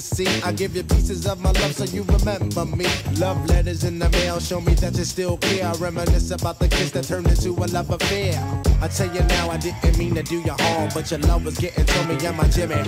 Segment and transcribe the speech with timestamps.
[0.00, 0.42] ecstasy.
[0.42, 2.86] I give you pieces of my love so you remember me.
[3.18, 5.66] Love letters in the mail show me that you still care.
[5.66, 8.34] I reminisce about the kiss that turned into a love affair.
[8.80, 11.58] I tell you now, I didn't mean to do you harm, but your love was
[11.58, 12.80] getting to me, yeah, my Jimmy.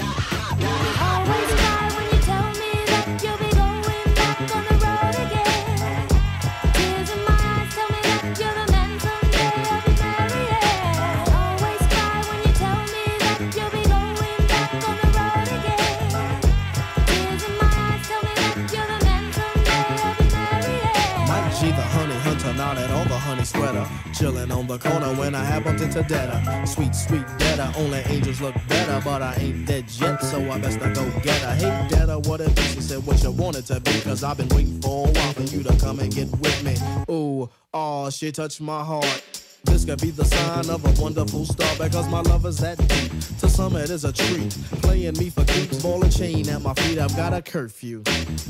[22.79, 23.87] All the honey sweater.
[24.15, 26.67] Chilling on the corner when I have bumped into Detta.
[26.67, 30.81] Sweet, sweet Detta, only angels look better, but I ain't dead yet, so I best
[30.81, 31.55] not go get her.
[31.55, 32.63] Hey Detta, what be?
[32.63, 35.43] She said what you wanted to be, cause I've been waiting for a while for
[35.43, 36.77] you to come and get with me.
[37.13, 39.42] Ooh, oh, she touched my heart.
[39.65, 43.11] This could be the sign of a wonderful star because my love is that deep.
[43.41, 44.51] To some it is a treat.
[44.83, 46.99] Playing me for keeps, ball and chain at my feet.
[46.99, 48.03] I've got a curfew.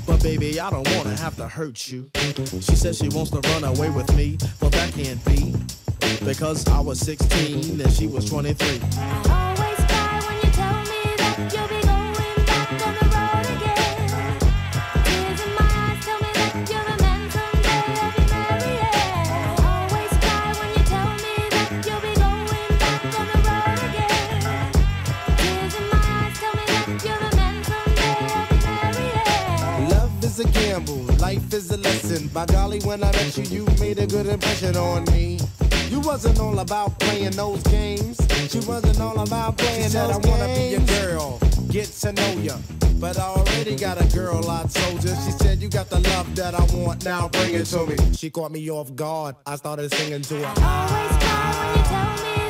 [0.07, 2.11] But baby, I don't wanna have to hurt you.
[2.61, 4.39] She says she wants to run away with me.
[4.61, 5.55] Well, that can't be.
[6.25, 9.42] Because I was 16 and she was 23.
[31.83, 32.29] Lesson.
[32.29, 35.39] By golly, when I met you, you made a good impression on me.
[35.91, 38.17] You wasn't all about playing those games.
[38.51, 41.39] She wasn't all about playing She said, those "I wanna be your girl,
[41.69, 42.57] get to know ya.
[42.99, 45.15] But I already got a girl I told ya.
[45.25, 47.97] She said, You got the love that I want, now bring it to me.
[48.15, 49.35] She caught me off guard.
[49.45, 50.55] I started singing to her.
[50.63, 52.42] Always cry when you tell me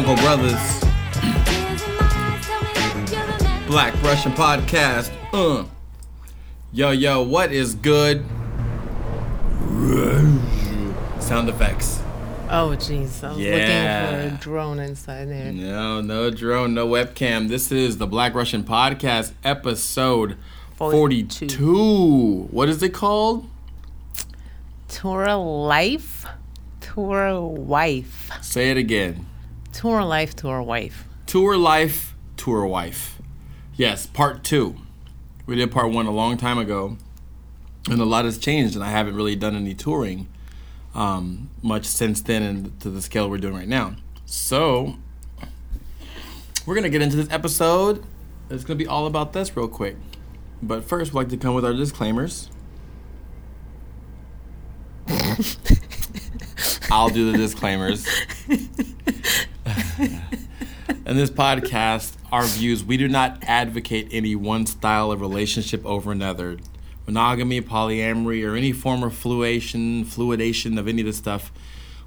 [0.00, 0.80] the Brothers.
[3.66, 5.12] Black Russian Podcast.
[5.34, 5.66] Uh.
[6.72, 8.24] Yo, yo, what is good?
[11.20, 12.00] Sound effects.
[12.48, 13.22] Oh, jeez.
[13.22, 14.08] I was Yeah.
[14.08, 15.52] looking for a drone inside there.
[15.52, 17.48] No, no drone, no webcam.
[17.50, 20.36] This is the Black Russian Podcast, episode
[20.76, 21.48] 42.
[21.50, 22.48] 42.
[22.50, 23.46] What is it called?
[24.88, 26.24] Tour life,
[26.80, 28.30] tour wife.
[28.40, 29.26] Say it again.
[29.72, 31.06] Tour life, tour wife.
[31.26, 33.18] Tour Life, Tour Wife.
[33.74, 34.76] Yes, part two.
[35.46, 36.98] We did part one a long time ago,
[37.88, 40.28] and a lot has changed, and I haven't really done any touring
[40.94, 43.96] um, much since then and to the scale we're doing right now.
[44.26, 44.96] So,
[46.66, 48.04] we're going to get into this episode.
[48.50, 49.96] It's going to be all about this real quick.
[50.62, 52.50] But first, we'd like to come with our disclaimers.
[56.90, 58.06] I'll do the disclaimers.
[59.98, 66.12] In this podcast, our views, we do not advocate any one style of relationship over
[66.12, 66.58] another.
[67.06, 71.52] Monogamy, polyamory, or any form of fluidation, fluidation of any of this stuff,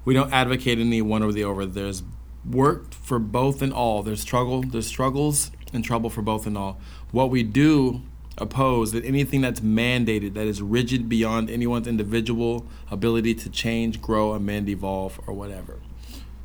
[0.04, 1.66] we don't advocate any one or the over.
[1.66, 2.02] There's
[2.44, 4.02] work for both and all.
[4.02, 6.80] There's struggle, there's struggles and trouble for both and all.
[7.10, 8.02] What we do
[8.38, 14.32] oppose that anything that's mandated, that is rigid beyond anyone's individual ability to change, grow,
[14.32, 15.80] amend, evolve, or whatever.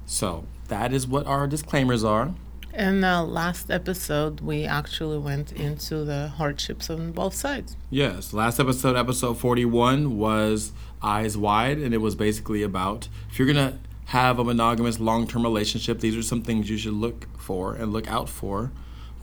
[0.06, 2.34] So that is what our disclaimers are.
[2.74, 7.76] In the last episode, we actually went into the hardships on both sides.
[7.90, 10.72] Yes, last episode, episode 41, was
[11.04, 15.28] Eyes Wide, and it was basically about if you're going to have a monogamous long
[15.28, 18.72] term relationship, these are some things you should look for and look out for,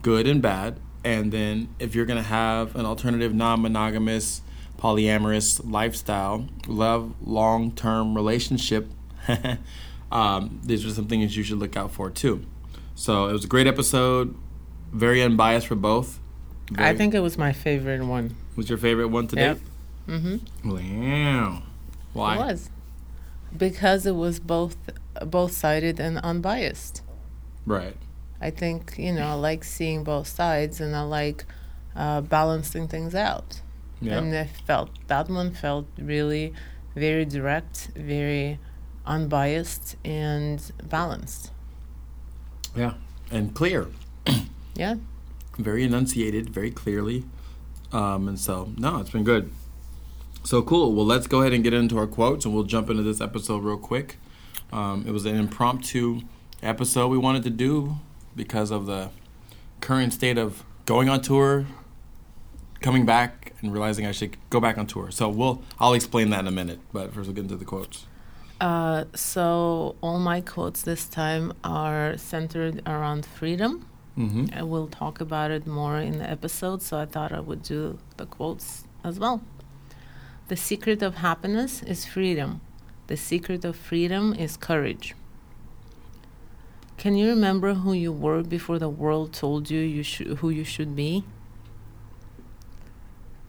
[0.03, 0.79] good and bad.
[1.03, 4.43] And then if you're going to have an alternative non monogamous,
[4.77, 8.87] polyamorous lifestyle, love, long term relationship,
[10.11, 12.45] um, these are some things you should look out for too.
[12.95, 14.35] So it was a great episode,
[14.91, 16.19] very unbiased for both.
[16.77, 18.35] I think it was my favorite one.
[18.55, 19.41] was your favorite one today?
[19.47, 19.59] Yep.
[20.07, 20.69] Mm-hmm.
[20.69, 21.63] Wow.
[22.13, 22.35] Why?
[22.35, 22.69] It was
[23.55, 24.77] because it was both
[25.25, 27.01] both sided and unbiased.
[27.65, 27.95] Right.
[28.41, 31.45] I think you know I like seeing both sides and I like
[31.95, 33.61] uh, balancing things out.
[34.01, 34.17] Yeah.
[34.17, 36.53] And I felt that one felt really
[36.95, 38.59] very direct, very
[39.09, 41.51] unbiased, and balanced.
[42.75, 42.93] Yeah.
[43.31, 43.87] And clear.
[44.75, 44.95] Yeah.
[45.57, 47.25] very enunciated, very clearly.
[47.91, 49.51] Um, and so, no, it's been good.
[50.45, 50.93] So cool.
[50.93, 53.61] Well, let's go ahead and get into our quotes, and we'll jump into this episode
[53.63, 54.17] real quick.
[54.71, 56.21] Um, it was an impromptu
[56.63, 57.97] episode we wanted to do
[58.35, 59.09] because of the
[59.81, 61.65] current state of going on tour,
[62.79, 65.11] coming back, and realizing I should go back on tour.
[65.11, 66.79] So we'll I'll explain that in a minute.
[66.93, 68.05] But first, we'll get into the quotes.
[68.59, 73.85] Uh, so all my quotes this time are centered around freedom.
[74.17, 74.47] Mm-hmm.
[74.53, 77.99] I will talk about it more in the episode, so I thought I would do
[78.17, 79.41] the quotes as well.
[80.49, 82.59] The secret of happiness is freedom.
[83.07, 85.15] The secret of freedom is courage.
[86.97, 90.65] Can you remember who you were before the world told you, you sh- who you
[90.65, 91.23] should be?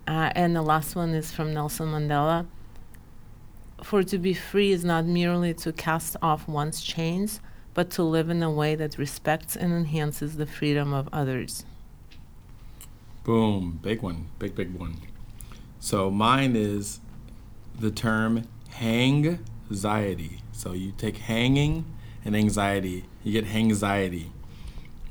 [0.07, 2.47] Uh, and the last one is from Nelson Mandela.
[3.83, 7.41] For to be free is not merely to cast off one's chains,
[7.75, 11.65] but to live in a way that respects and enhances the freedom of others.
[13.25, 14.97] Boom, big one, big big one.
[15.79, 17.01] So mine is
[17.79, 19.39] the term hang
[19.71, 20.41] anxiety.
[20.53, 21.85] So you take hanging
[22.25, 24.31] and anxiety, you get hangxiety.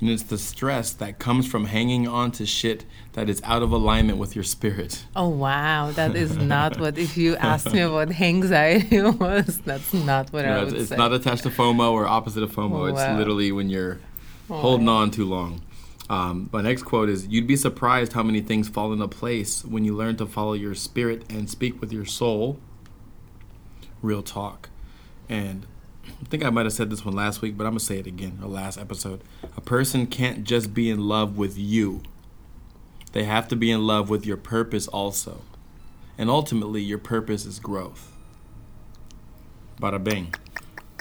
[0.01, 3.71] And it's the stress that comes from hanging on to shit that is out of
[3.71, 5.05] alignment with your spirit.
[5.13, 6.97] Oh wow, that is not what.
[6.97, 11.11] If you asked me what anxiety was, that's not what I would it's it's not
[11.11, 12.79] attached to FOMO or opposite of FOMO.
[12.79, 13.17] Oh, it's wow.
[13.17, 13.99] literally when you're
[14.47, 15.61] holding on too long.
[16.09, 19.85] Um, my next quote is You'd be surprised how many things fall into place when
[19.85, 22.57] you learn to follow your spirit and speak with your soul.
[24.01, 24.69] Real talk.
[25.27, 25.67] And
[26.21, 27.99] I think I might have said this one last week, but I'm going to say
[27.99, 29.21] it again, or last episode.
[29.55, 32.01] A person can't just be in love with you,
[33.11, 35.41] they have to be in love with your purpose also.
[36.17, 38.11] And ultimately, your purpose is growth.
[39.81, 40.33] Bada bing.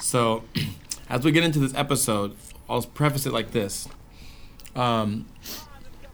[0.01, 0.43] So,
[1.09, 2.35] as we get into this episode,
[2.69, 3.87] I'll preface it like this.
[4.75, 5.27] Um,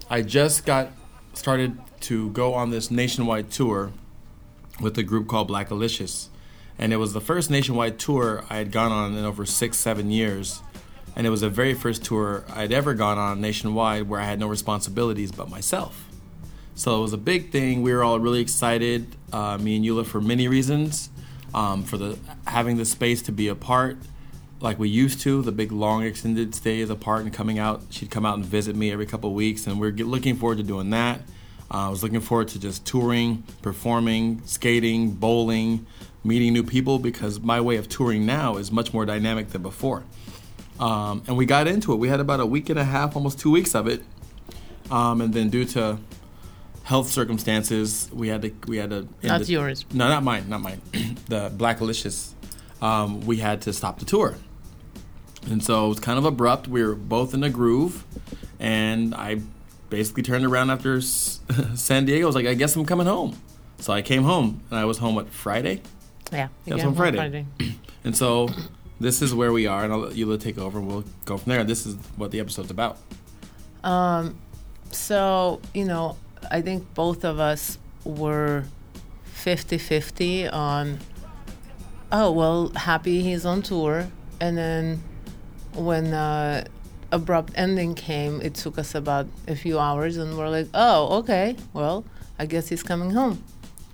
[0.09, 0.89] I just got
[1.33, 3.91] started to go on this nationwide tour
[4.79, 6.29] with a group called Blackalicious.
[6.77, 10.11] And it was the first nationwide tour I had gone on in over six, seven
[10.11, 10.61] years.
[11.15, 14.39] And it was the very first tour I'd ever gone on nationwide where I had
[14.39, 16.09] no responsibilities but myself.
[16.75, 17.81] So it was a big thing.
[17.81, 21.09] We were all really excited, uh, me and Yulia, for many reasons.
[21.53, 23.97] Um, for the having the space to be apart,
[24.59, 27.83] like we used to, the big long extended stays apart and coming out.
[27.91, 30.57] She'd come out and visit me every couple weeks, and we are get, looking forward
[30.57, 31.21] to doing that.
[31.71, 35.85] Uh, I was looking forward to just touring, performing, skating, bowling,
[36.25, 40.03] meeting new people because my way of touring now is much more dynamic than before.
[40.79, 41.97] Um, and we got into it.
[41.97, 44.01] We had about a week and a half, almost two weeks of it.
[44.91, 45.99] Um, and then due to
[46.83, 49.85] health circumstances, we had to we had to Not it- yours.
[49.93, 50.81] No, not mine, not mine.
[51.27, 52.33] the Blackalicious.
[52.81, 54.35] Um, we had to stop the tour,
[55.49, 56.67] and so it was kind of abrupt.
[56.67, 58.03] We were both in a groove,
[58.59, 59.39] and I
[59.89, 61.39] basically turned around after S-
[61.75, 62.25] San Diego.
[62.25, 63.41] I was like, I guess I'm coming home.
[63.79, 65.81] So I came home, and I was home what Friday.
[66.31, 67.45] Yeah, That's yeah, on Friday.
[68.03, 68.49] And so
[68.99, 71.49] this is where we are, and I'll let Yulia take over, and we'll go from
[71.49, 71.63] there.
[71.63, 72.97] This is what the episode's about.
[73.83, 74.37] Um,
[74.91, 76.17] so, you know,
[76.51, 78.65] I think both of us were
[79.25, 80.99] 50 50 on,
[82.11, 84.07] oh, well, happy he's on tour.
[84.39, 85.03] And then
[85.73, 86.65] when uh,
[87.11, 91.55] abrupt ending came, it took us about a few hours, and we're like, oh, okay,
[91.73, 92.05] well,
[92.37, 93.43] I guess he's coming home.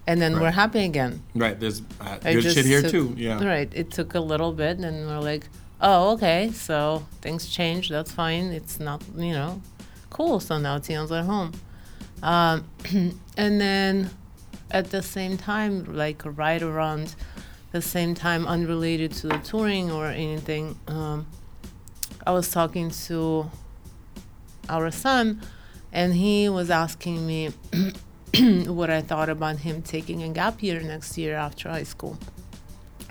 [0.08, 1.22] And then we're happy again.
[1.36, 3.14] Right, there's uh, good shit here took- too.
[3.18, 3.44] Yeah.
[3.44, 3.70] Right.
[3.74, 5.48] It took a little bit, and we're like,
[5.80, 6.52] oh, okay.
[6.54, 7.90] So things change.
[7.90, 8.46] That's fine.
[8.46, 9.62] It's not, you know,
[10.10, 10.40] cool.
[10.40, 11.52] So now Tion's at home.
[12.24, 12.66] Um,
[13.38, 14.10] and then
[14.72, 17.16] at the same time, like right around
[17.72, 21.28] the same time, unrelated to the touring or anything, um,
[22.26, 23.50] I was talking to
[24.70, 25.42] our son,
[25.92, 27.52] and he was asking me
[28.66, 32.18] what I thought about him taking a gap year next year after high school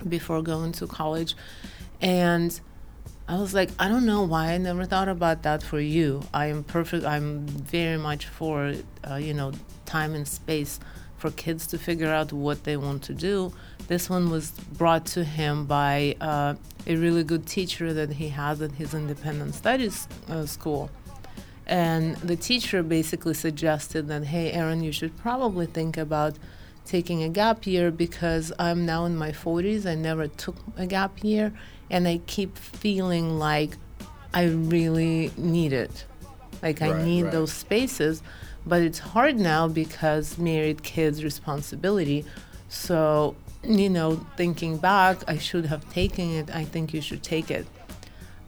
[0.07, 1.35] before going to college.
[2.01, 2.59] And
[3.27, 6.23] I was like, I don't know why I never thought about that for you.
[6.33, 7.05] I am perfect.
[7.05, 8.73] I'm very much for,
[9.09, 9.51] uh, you know,
[9.85, 10.79] time and space
[11.17, 13.53] for kids to figure out what they want to do.
[13.87, 16.55] This one was brought to him by uh,
[16.87, 20.89] a really good teacher that he has at his independent studies uh, school.
[21.71, 26.35] And the teacher basically suggested that, hey, Aaron, you should probably think about
[26.85, 29.85] taking a gap year because I'm now in my 40s.
[29.85, 31.53] I never took a gap year,
[31.89, 33.77] and I keep feeling like
[34.33, 36.03] I really need it.
[36.61, 37.31] Like I Right, need right.
[37.31, 38.21] those spaces.
[38.65, 42.25] But it's hard now because married kids responsibility.
[42.67, 46.53] So, you know, thinking back, I should have taken it.
[46.53, 47.65] I think you should take it.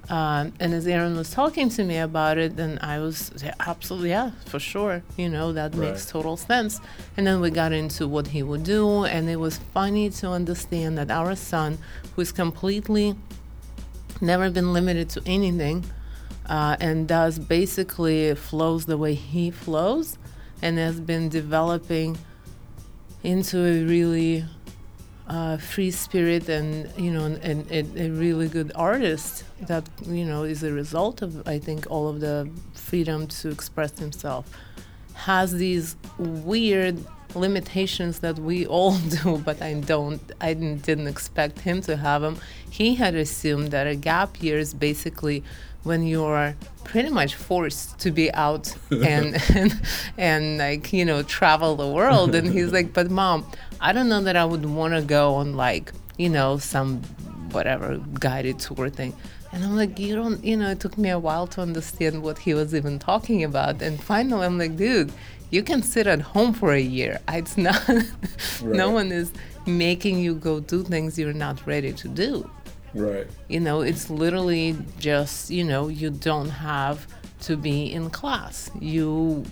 [0.09, 4.09] Um, and as Aaron was talking to me about it, then I was yeah, absolutely,
[4.09, 5.01] yeah, for sure.
[5.15, 6.81] You know, that makes total sense.
[7.15, 10.97] And then we got into what he would do, and it was funny to understand
[10.97, 11.77] that our son,
[12.15, 13.15] who's completely
[14.19, 15.85] never been limited to anything,
[16.47, 20.17] uh, and does basically flows the way he flows,
[20.61, 22.17] and has been developing
[23.23, 24.43] into a really
[25.27, 30.43] uh, free spirit and you know and, and, a really good artist that you know
[30.43, 34.49] is a result of I think all of the freedom to express himself
[35.13, 37.03] has these weird
[37.35, 42.21] limitations that we all do but I don't I didn't, didn't expect him to have
[42.21, 42.37] them
[42.69, 45.41] he had assumed that a gap year is basically
[45.83, 49.81] when you're pretty much forced to be out and, and
[50.17, 52.35] and like you know travel the world.
[52.35, 53.45] And he's like but mom
[53.81, 57.01] i don't know that i would want to go on like you know some
[57.51, 59.15] whatever guided tour thing.
[59.51, 62.37] And i'm like you don't you know it took me a while to understand what
[62.37, 63.81] he was even talking about.
[63.81, 65.11] And finally i'm like dude
[65.51, 67.19] you can sit at home for a year.
[67.29, 67.87] It's not
[68.63, 69.31] no one is
[69.65, 72.49] making you go do things you're not ready to do
[72.93, 73.27] Right.
[73.47, 77.07] you know, it's literally just, you know, you don't have
[77.41, 78.69] to be in class.
[78.79, 79.45] You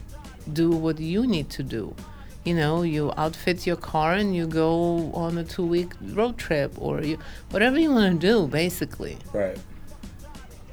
[0.53, 1.95] do what you need to do.
[2.43, 6.73] You know, you outfit your car and you go on a two week road trip
[6.77, 7.17] or you,
[7.51, 9.17] whatever you want to do, basically.
[9.33, 9.57] Right.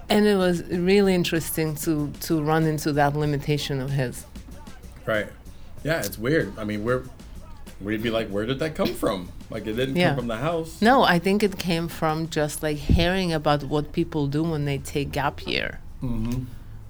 [0.08, 4.24] And it was really interesting to, to run into that limitation of his.
[5.04, 5.28] Right.
[5.84, 6.58] Yeah, it's weird.
[6.58, 7.02] I mean, where
[7.80, 9.28] we'd be like, where did that come from?
[9.50, 10.08] Like, it didn't Yeah.
[10.10, 10.80] come from the house.
[10.82, 14.78] No, I think it came from just like hearing about what people do when they
[14.78, 15.80] take gap year.
[16.02, 16.44] Mm-hmm.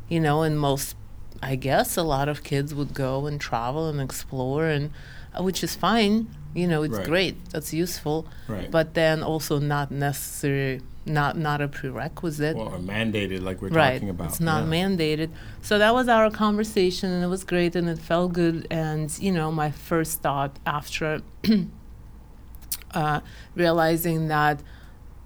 [0.08, 0.96] you know, and most,
[1.42, 4.90] I guess, a lot of kids would go and travel and explore, and
[5.38, 6.28] uh, which is fine.
[6.54, 7.06] You know, it's Right.
[7.06, 7.50] great.
[7.52, 8.26] That's useful.
[8.48, 8.70] Right.
[8.70, 12.56] But then also not necessary, not not a prerequisite.
[12.56, 13.94] Well, or mandated, like we're right.
[13.94, 14.28] talking about.
[14.28, 14.70] It's not yeah.
[14.70, 15.30] mandated.
[15.62, 18.66] So that was our conversation, and it was great, and it felt good.
[18.70, 21.22] And you know, my first thought after
[22.92, 23.20] uh,
[23.54, 24.62] realizing that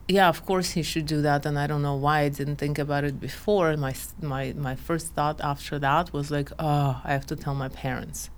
[0.08, 2.78] yeah, of course he should do that, and I don't know why I didn't think
[2.78, 3.76] about it before.
[3.76, 7.68] My my my first thought after that was like, oh, I have to tell my
[7.68, 8.30] parents.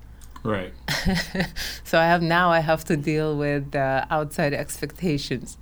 [0.43, 0.75] Right.
[1.85, 5.59] So I have now I have to deal with uh, outside expectations,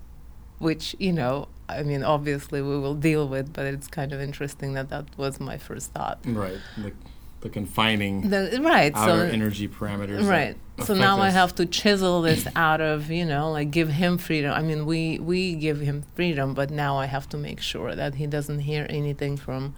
[0.59, 4.75] which you know, I mean, obviously we will deal with, but it's kind of interesting
[4.75, 6.19] that that was my first thought.
[6.25, 6.59] Right.
[6.77, 6.93] The,
[7.41, 8.93] the confining The, right.
[8.95, 10.29] outer so energy parameters.
[10.29, 10.57] Right.
[10.85, 14.53] So now I have to chisel this out of, you know, like give him freedom.
[14.53, 18.17] I mean, we we give him freedom, but now I have to make sure that
[18.17, 19.75] he doesn't hear anything from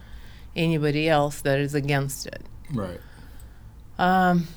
[0.57, 2.43] anybody else that is against it.
[2.73, 3.01] Right.
[3.99, 4.49] Um,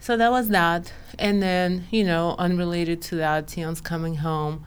[0.00, 4.64] so that was that, and then you know, unrelated to that, Tion's coming home,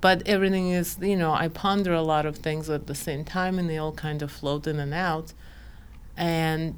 [0.00, 3.58] but everything is, you know, I ponder a lot of things at the same time,
[3.58, 5.32] and they all kind of float in and out,
[6.16, 6.76] and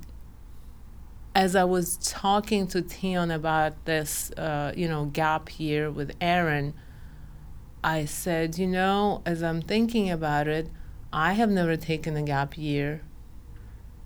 [1.35, 6.75] as I was talking to Tion about this, uh, you know, gap year with Aaron,
[7.83, 10.69] I said, you know, as I'm thinking about it,
[11.13, 13.03] I have never taken a gap year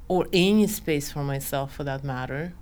[0.06, 2.54] or any space for myself for that matter.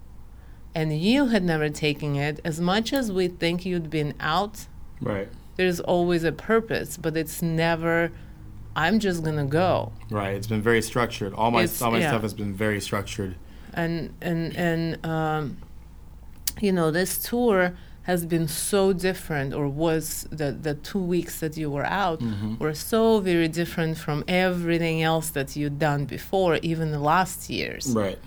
[0.75, 2.41] And you had never taken it.
[2.45, 4.67] As much as we think you'd been out,
[5.01, 5.29] Right.
[5.57, 8.11] There's always a purpose, but it's never,
[8.75, 9.93] I'm just gonna go.
[10.11, 10.35] Right.
[10.35, 11.33] It's been very structured.
[11.35, 12.09] All my It's- all my yeah.
[12.11, 13.35] stuff has been very structured.
[13.75, 15.57] and and and um,
[16.61, 21.57] you know this tour has been so different or was the the two weeks that
[21.57, 22.59] you were out Mm-hmm.
[22.63, 27.85] were so very different from everything else that you'd done before even the last years
[28.03, 28.19] Right.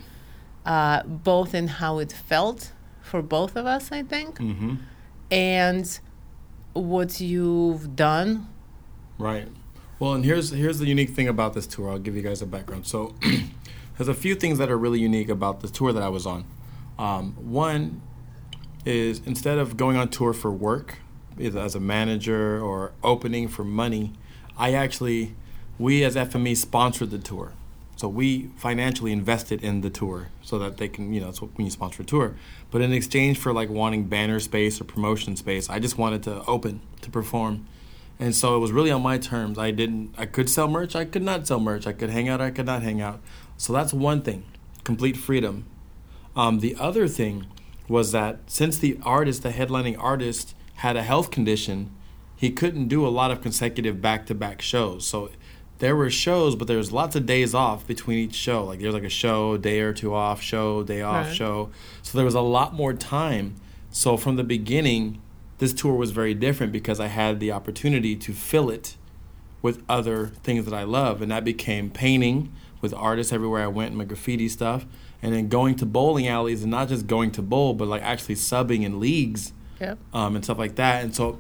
[0.66, 2.72] uh, both in how it felt
[3.10, 4.74] for both of us i think Mm-hmm.
[5.32, 6.00] and
[6.76, 8.48] what you've done
[9.18, 9.48] Right.
[10.00, 11.90] Well, and here's here's the unique thing about this tour.
[11.90, 12.86] I'll give you guys a background.
[12.86, 13.16] So,
[13.98, 16.46] there's a few things that are really unique about the tour that I was on.
[17.00, 18.02] Um, one
[18.86, 21.00] is instead of going on tour for work,
[21.40, 24.14] either as a manager or opening for money,
[24.58, 25.34] I actually,
[25.80, 27.54] we as FME sponsored the tour.
[27.96, 31.56] So we financially invested in the tour so that they can, you know, that's what
[31.58, 32.36] when you sponsor a tour.
[32.70, 36.44] But in exchange for like wanting banner space or promotion space, I just wanted to
[36.46, 37.68] open to perform.
[38.20, 39.58] And so it was really on my terms.
[39.58, 41.88] I didn't I could sell merch, I could not sell merch.
[41.88, 43.22] I could hang out, I could not hang out.
[43.58, 44.44] So that's one thing.
[44.84, 45.66] Complete freedom.
[46.36, 47.48] Um, the other thing
[47.88, 51.92] was that since the artist, the headlining artist, had a health condition,
[52.36, 55.08] he couldn't do a lot of consecutive back to back shows.
[55.08, 55.30] So
[55.80, 58.64] there were shows, but there was lots of days off between each show.
[58.66, 61.36] Like there was like a show, day or two off, show, day off, Right.
[61.36, 61.70] show.
[62.02, 63.56] So there was a lot more time.
[63.92, 65.22] So from the beginning,
[65.60, 68.96] this tour was very different because I had the opportunity to fill it
[69.62, 72.52] with other things that I love, and that became painting
[72.82, 74.86] with artists everywhere I went, and my graffiti stuff,
[75.24, 78.36] and then going to bowling alleys and not just going to bowl, but like actually
[78.36, 79.98] subbing in leagues Yep.
[80.14, 81.04] um, and stuff like that.
[81.04, 81.40] And so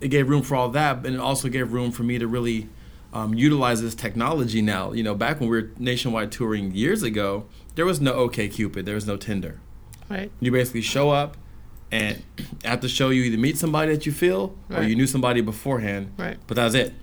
[0.00, 2.68] it gave room for all that, but it also gave room for me to really
[3.12, 4.92] um, utilize this technology now.
[4.92, 8.94] You know, back when we were nationwide touring years ago, there was no OkCupid, there
[8.94, 9.60] was no Tinder.
[10.08, 10.30] Right.
[10.40, 11.36] You basically show up,
[11.92, 12.22] and
[12.64, 16.12] at the show, you either meet somebody that you feel, or you knew somebody beforehand.
[16.16, 16.38] Right.
[16.46, 16.94] But that's it.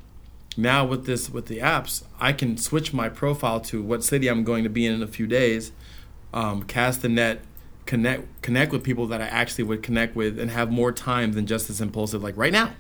[0.58, 4.44] Now with this, with the apps, I can switch my profile to what city I'm
[4.44, 5.72] going to be in in a few days,
[6.34, 7.42] um, cast the net,
[7.86, 11.46] connect connect with people that I actually would connect with, and have more time than
[11.46, 12.72] just as impulsive like right now.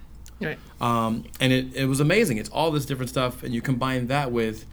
[0.42, 0.60] Right.
[0.80, 2.38] Um, and it, it was amazing.
[2.38, 4.66] It's all this different stuff, and you combine that with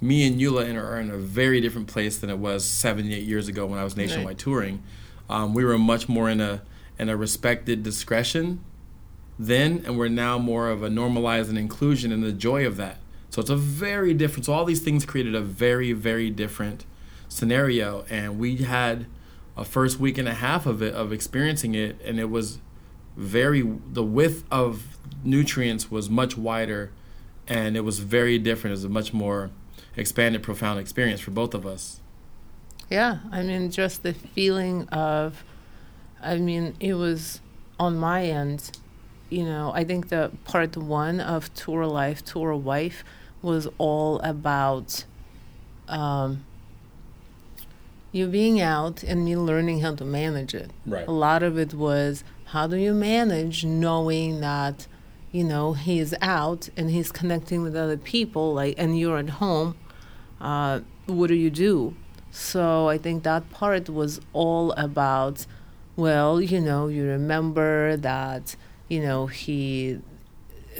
[0.00, 3.48] me and Yulia are in a very different place than it was seven, eight years
[3.48, 4.38] ago when I was nationwide Right.
[4.38, 4.82] touring.
[5.30, 6.62] Um, we were much more in a
[6.98, 8.60] in a respected discretion
[9.38, 12.98] then, and we're now more of a normalized and inclusion and the joy of that.
[13.30, 14.46] So it's a very different.
[14.46, 16.84] So all these things created a very, very different
[17.28, 19.06] scenario, and we had
[19.56, 22.58] a first week and a half of it of experiencing it, and it was
[23.16, 26.90] very the width of nutrients was much wider,
[27.48, 28.72] and it was very different.
[28.72, 29.50] It was a much more
[29.96, 32.00] expanded, profound experience for both of us.
[32.90, 35.44] Yeah, I mean, just the feeling of,
[36.22, 37.40] I mean, it was
[37.78, 38.78] on my end,
[39.28, 43.02] you know, I think the part one of Tour Life, Tour Wife
[43.42, 45.04] was all about
[45.88, 46.44] um,
[48.12, 50.70] you being out and me learning how to manage it.
[50.86, 51.06] Right.
[51.06, 54.86] A lot of it was how do you manage knowing that,
[55.32, 59.76] you know, he's out and he's connecting with other people, like, and you're at home.
[60.40, 61.94] Uh, what do you do?
[62.30, 65.46] So I think that part was all about,
[65.96, 68.56] well, you know, you remember that,
[68.88, 70.00] you know, he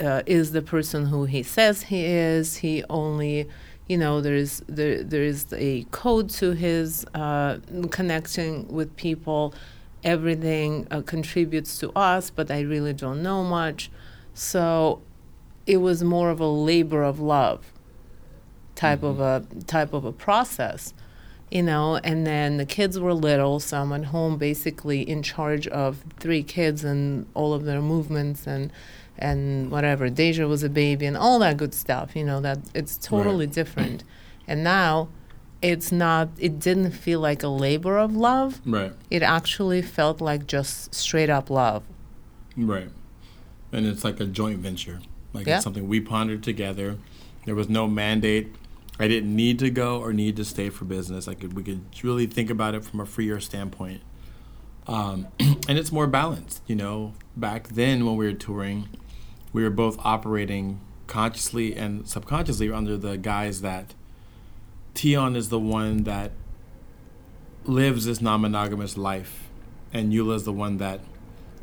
[0.00, 2.58] uh, is the person who he says he is.
[2.58, 3.48] He only,
[3.88, 7.58] you know, there's there there is a code to his uh,
[7.90, 9.54] connecting with people.
[10.04, 13.90] Everything uh, contributes to us, but I really don't know much.
[14.36, 15.00] So
[15.66, 17.72] it was more of a labor of love
[18.74, 19.58] type of mm-hmm.
[19.58, 20.92] a type of a process
[21.50, 21.96] you know?
[22.02, 26.42] And then the kids were little so i'm at home basically in charge of three
[26.42, 28.70] kids and all of their movements and
[29.18, 30.10] and whatever.
[30.10, 34.04] Deja was a baby and all that good stuff you know that it's totally different.
[34.48, 35.08] And now
[35.62, 38.60] it's not it didn't feel like a labor of love.
[38.64, 38.92] Right.
[39.10, 41.82] it actually felt like just straight up love.
[42.56, 42.90] Right.
[43.72, 45.00] And it's like a joint venture.
[45.32, 45.56] Like Yeah.
[45.56, 46.98] it's something we pondered together.
[47.44, 48.54] There was no mandate.
[48.98, 51.28] I didn't need to go or need to stay for business.
[51.28, 54.00] I could we could really think about it from a freer standpoint.
[54.86, 57.12] Um, and it's more balanced, you know.
[57.36, 58.88] Back then when we were touring,
[59.52, 63.94] we were both operating consciously and subconsciously under the guise that
[64.94, 66.32] Tion is the one that
[67.64, 69.48] lives this non-monogamous life
[69.92, 71.00] and Yulia is the one that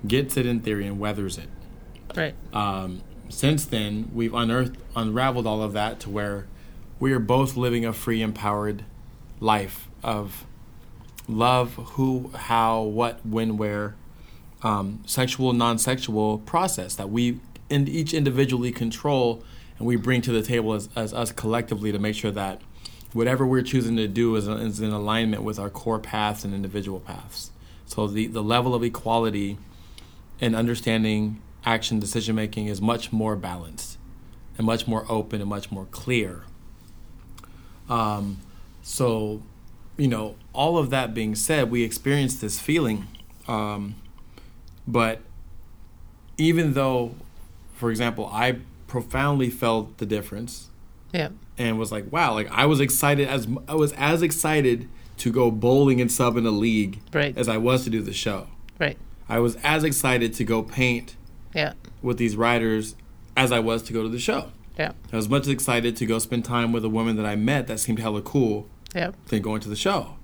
[0.07, 1.49] gets it in theory and weathers it.
[2.15, 6.45] Right Um, since then, we've unearthed, unraveled all of that to where
[6.99, 8.85] we are both living a free, empowered
[9.39, 10.45] life of
[11.27, 13.95] love, who, how, what, when, where,
[14.61, 19.43] um, sexual, non-sexual process that we in each individually control
[19.77, 22.61] and we bring to the table as, as us collectively to make sure that
[23.13, 26.99] whatever we're choosing to do is, is in alignment with our core paths and individual
[26.99, 27.51] paths.
[27.85, 29.57] So the, the level of equality
[30.39, 33.97] and understanding action decision making is much more balanced
[34.57, 36.43] and much more open and much more clear.
[37.89, 38.37] Um,
[38.81, 39.41] so,
[39.97, 43.07] you know, all of that being said, we experienced this feeling.
[43.47, 43.95] Um,
[44.87, 45.21] but
[46.37, 47.15] even though,
[47.75, 50.69] for example, I profoundly felt the difference
[51.11, 55.31] yeah and was like, wow, like I was excited as I was as excited to
[55.31, 57.35] go bowling and sub in a league Right.
[57.37, 58.47] as I was to do the show.
[58.79, 58.97] right
[59.29, 61.15] I was as excited to go paint
[61.53, 62.95] yeah with these writers
[63.35, 64.51] as I was to go to the show.
[64.77, 67.67] yeah I was much excited to go spend time with a woman that I met
[67.67, 70.15] that seemed hella cool yeah than going to the show.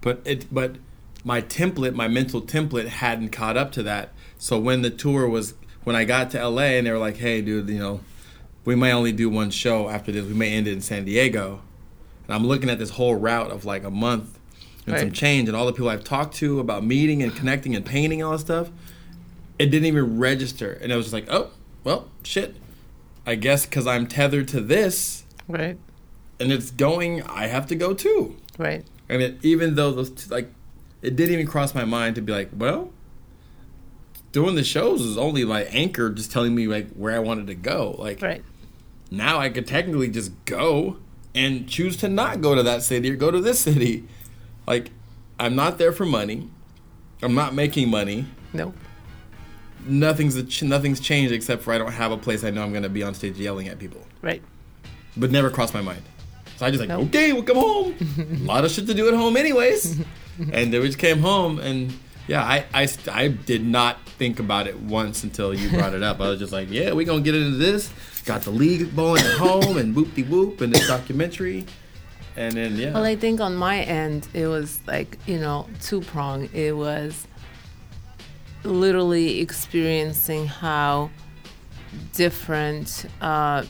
[0.00, 0.76] But it but
[1.24, 4.12] my template, my mental template hadn't caught up to that.
[4.36, 7.40] So when the tour was when I got to LA and they were like, "Hey
[7.40, 8.00] dude, you know,
[8.64, 10.24] we may only do one show after this.
[10.26, 11.62] We may end it in San Diego."
[12.26, 14.38] And I'm looking at this whole route of like a month
[14.86, 17.84] and some change and all the people I've talked to about meeting and connecting and
[17.84, 18.70] painting and all that stuff.
[19.58, 20.72] It didn't even register.
[20.82, 21.50] And I was just like, "Oh,
[21.84, 22.56] well, shit.
[23.26, 25.78] I guess cuz I'm tethered to this, Right.
[26.40, 27.22] and it's going.
[27.22, 28.36] I have to go too.
[28.58, 28.84] Right.
[29.08, 30.50] I mean, even though those two, like,
[31.02, 32.90] it didn't even cross my mind to be like, well,
[34.32, 37.54] doing the shows is only like anchor, just telling me like where I wanted to
[37.54, 37.94] go.
[37.98, 38.42] Like Right.
[39.10, 40.96] now, I could technically just go
[41.34, 44.04] and choose to not go to that city or go to this city.
[44.66, 44.90] Like,
[45.38, 46.48] I'm not there for money.
[47.22, 48.26] I'm not making money.
[48.52, 48.74] Nope.
[49.86, 52.88] Nothing's nothing's changed except for I don't have a place I know I'm going to
[52.88, 54.00] be on stage yelling at people.
[54.22, 54.42] Right.
[55.16, 56.02] But never crossed my mind.
[56.56, 57.08] So I just like, Nope.
[57.08, 57.94] okay, we'll come home.
[58.18, 59.98] a lot of shit to do at home, anyways.
[60.52, 61.92] and then we just came home, and
[62.28, 66.20] yeah, I, I, I did not think about it once until you brought it up.
[66.20, 67.92] I was just like, yeah, we're going to get into this.
[68.24, 71.66] Got the league bowling at home, and whoop de whoop, and this documentary.
[72.36, 72.94] And then, yeah.
[72.94, 76.48] Well, I think on my end, it was like, you know, two prong.
[76.52, 77.26] It was
[78.64, 81.10] literally experiencing how
[82.12, 83.64] different uh,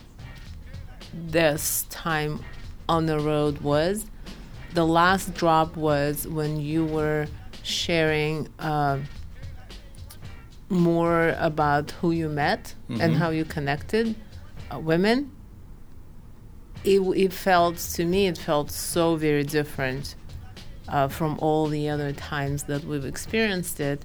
[1.12, 2.40] this time
[2.88, 4.06] on the road was.
[4.72, 7.26] The last drop was when you were
[7.62, 8.98] sharing uh,
[10.68, 14.14] more about who you met and how you connected
[14.72, 15.30] uh, women.
[16.84, 20.16] It, it felt to me it felt so very different
[20.88, 24.04] uh, from all the other times that we've experienced it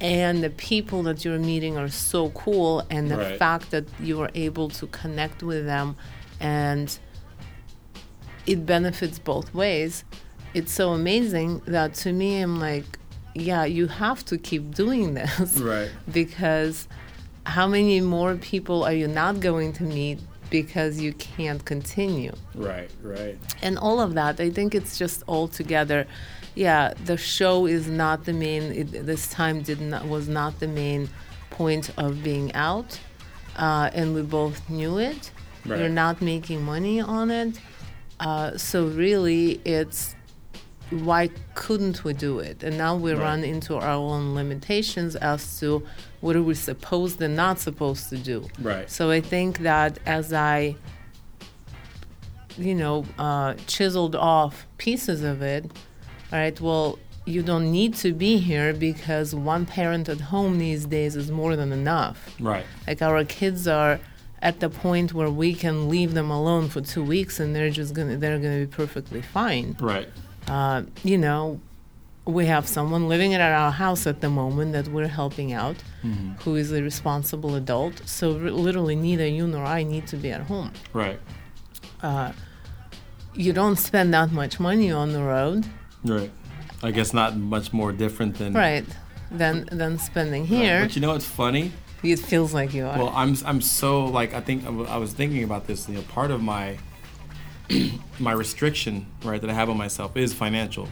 [0.00, 3.38] and the people that you're meeting are so cool and the Right.
[3.38, 5.96] fact that you are able to connect with them
[6.40, 6.98] and
[8.46, 10.04] it benefits both ways
[10.54, 12.84] it's so amazing that to me i'm like
[13.34, 15.90] yeah you have to keep doing this Right.
[16.12, 16.88] because
[17.44, 20.18] how many more people are you not going to meet
[20.50, 23.36] because you can't continue Right, right.
[23.62, 26.06] and all of that i think it's just all together
[26.54, 30.68] yeah the show is not the main it, this time did not was not the
[30.68, 31.08] main
[31.50, 32.98] point of being out
[33.56, 35.30] uh, and we both knew it
[35.66, 35.80] Right.
[35.80, 37.60] we're not making money on it
[38.20, 40.14] uh, so really it's
[40.90, 43.20] why couldn't we do it and now we Right.
[43.20, 45.82] run into our own limitations as to
[46.20, 48.90] what are we supposed and not supposed to do Right.
[48.90, 50.76] so I think that as I,
[52.56, 55.64] you know, uh, chiseled off pieces of it,
[56.32, 60.86] all right, well, you don't need to be here because one parent at home these
[60.86, 62.34] days is more than enough.
[62.40, 62.64] Right.
[62.86, 64.00] Like our kids are
[64.40, 67.92] at the point where we can leave them alone for two weeks and they're just
[67.92, 69.76] gonna they're gonna be perfectly fine.
[69.78, 70.08] Right.
[70.46, 71.60] Uh, you know,
[72.28, 76.32] we have someone living at our house at the moment that we're helping out, mm-hmm.
[76.42, 78.06] who is a responsible adult.
[78.06, 80.72] So r- literally, neither you nor I need to be at home.
[80.92, 81.18] Right.
[82.02, 82.32] Uh,
[83.34, 85.66] you don't spend that much money on the road,
[86.04, 86.30] Right.
[86.82, 88.84] I guess not much more different than right?
[89.30, 90.50] Than than spending Right.
[90.50, 90.80] here.
[90.82, 91.72] But you know what's funny?
[92.02, 92.96] it feels like you are.
[92.98, 95.88] Well, I'm I'm so like I think I was thinking about this.
[95.88, 96.78] You know, part of my
[98.18, 100.88] my restriction, right, that I have on myself is financial.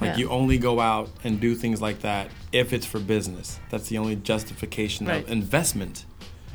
[0.00, 0.16] Like Yeah.
[0.18, 3.58] you only go out and do things like that if it's for business.
[3.70, 5.24] That's the only justification Right.
[5.24, 6.04] of investment,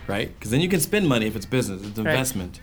[0.07, 0.33] right?
[0.33, 1.81] Because then you can spend money if it's business.
[1.81, 2.07] It's Right.
[2.07, 2.59] investment.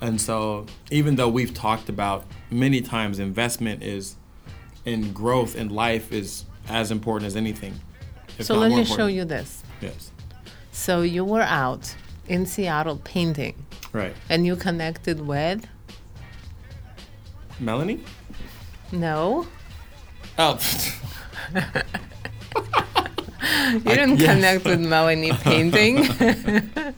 [0.00, 4.16] And so, even though we've talked about many times, investment is
[4.84, 7.80] in growth in life is as important as anything.
[8.40, 9.62] so let me show you this.
[9.82, 10.10] Yes.
[10.72, 11.94] So you were out
[12.28, 13.54] in Seattle painting,
[13.92, 14.14] Right.
[14.30, 15.66] and you connected with
[17.58, 18.00] Melanie.
[18.92, 19.46] no.
[20.42, 20.58] Oh.
[23.72, 24.34] You didn't yes.
[24.34, 25.98] connect with Melanie painting.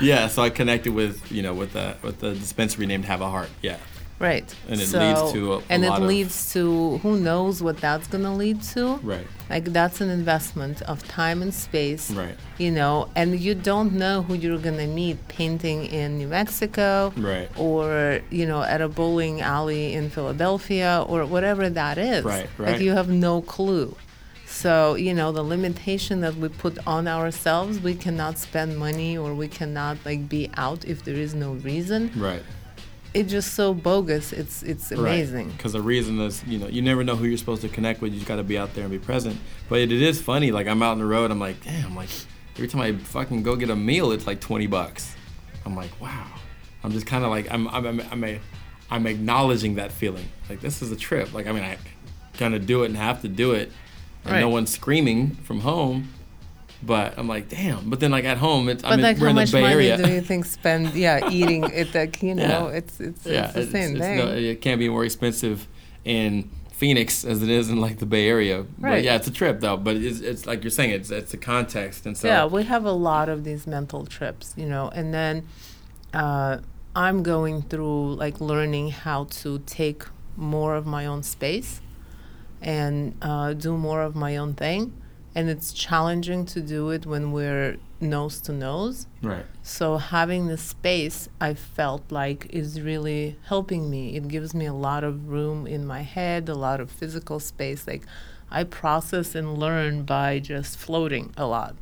[0.00, 0.26] yeah.
[0.28, 3.50] So I connected with you know with the with the dispensary named Have a Heart.
[3.62, 3.78] Yeah.
[4.22, 4.48] Right.
[4.70, 8.06] And it so, leads to a- a and it leads to who knows what that's
[8.12, 8.82] gonna lead to.
[9.02, 9.26] Right.
[9.50, 12.10] Like that's an investment of time and space.
[12.10, 12.36] Right.
[12.64, 17.12] You know, and you don't know who you're gonna meet painting in New Mexico.
[17.16, 17.48] Right.
[17.58, 22.24] Or you know, at a bowling alley in Philadelphia or whatever that is.
[22.24, 22.72] Right, Right.
[22.72, 23.94] Like you have no clue.
[24.62, 29.34] So you know the limitation that we put on ourselves, we cannot spend money or
[29.34, 32.10] we cannot like be out if there is no reason.
[32.16, 32.42] Right.
[33.14, 34.32] It's just so bogus.
[34.32, 35.50] It's it's amazing.
[35.50, 38.12] Because the reason is, you know, you never know who you're supposed to connect with.
[38.12, 39.38] You just got to be out there and be present.
[39.68, 40.50] But it, it is funny.
[40.50, 41.30] Like I'm out on the road.
[41.30, 41.94] I'm like, damn.
[41.94, 42.08] Like
[42.54, 45.14] every time I fucking go get a meal, it's like 20 bucks.
[45.66, 46.26] I'm like, wow.
[46.84, 48.40] I'm just kind of like I'm I'm I'm I'm, a,
[48.90, 50.28] I'm acknowledging that feeling.
[50.48, 51.32] Like this is a trip.
[51.32, 51.78] Like I mean, I
[52.34, 53.70] kind of do it and have to do it,
[54.24, 56.08] and no one's screaming from home.
[56.84, 57.88] But I'm like, damn.
[57.90, 59.60] But then like at home, it's But I mean, like, we're in the much Bay
[59.62, 59.96] money Area.
[59.96, 60.94] do you think spend?
[60.94, 61.94] Yeah, eating it.
[61.94, 62.76] Like you know, Yeah.
[62.78, 64.16] it's it's, yeah, it's the same thing.
[64.18, 65.68] no- it can't be more expensive
[66.04, 68.64] in Phoenix as it is in like the Bay Area.
[68.78, 69.04] But Right.
[69.04, 69.76] yeah, it's a trip though.
[69.76, 72.84] But it's, it's like you're saying, it's it's the context, and so yeah, we have
[72.84, 75.46] a lot of these mental trips, you know, and then
[76.12, 76.58] uh,
[76.96, 80.02] I'm going through like learning how to take
[80.36, 81.80] more of my own space
[82.60, 84.92] and uh, do more of my own thing.
[85.34, 89.06] And it's challenging to do it when we're nose to nose.
[89.22, 89.46] Right.
[89.62, 94.16] So having the space, I felt like is really helping me.
[94.16, 97.86] It gives me a lot of room in my head, a lot of physical space.
[97.86, 98.02] Like
[98.50, 101.76] I process and learn by just floating a lot,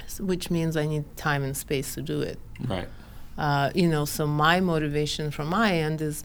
[0.00, 2.40] S- which means I need time and space to do it.
[2.66, 2.88] Right.
[3.38, 6.24] Uh, you know, so my motivation from my end is,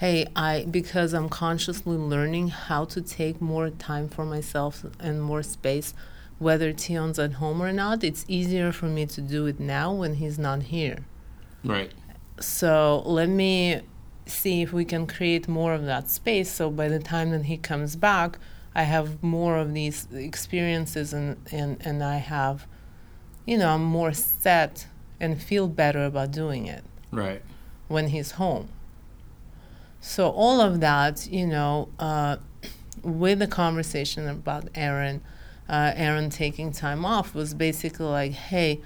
[0.00, 5.42] hey, I because I'm consciously learning how to take more time for myself and more
[5.42, 5.92] space,
[6.38, 8.02] whether Tion's at home or not.
[8.02, 11.00] It's easier for me to do it now when he's not here.
[11.62, 11.92] Right.
[12.40, 13.82] So let me
[14.24, 16.50] see if we can create more of that space.
[16.50, 18.38] So by the time that he comes back,
[18.74, 22.66] I have more of these experiences and, and, and I have,
[23.44, 24.86] you know, I'm more set
[25.20, 27.42] and feel better about doing it Right.
[27.88, 28.70] when he's home.
[30.00, 32.36] So all of that, you know, uh,
[33.02, 35.22] with the conversation about Aaron,
[35.68, 38.80] uh, Aaron taking time off was basically like, hey,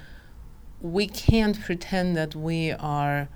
[0.80, 3.28] we can't pretend that we are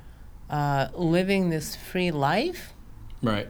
[0.50, 2.72] uh, living this free life
[3.22, 3.48] Right.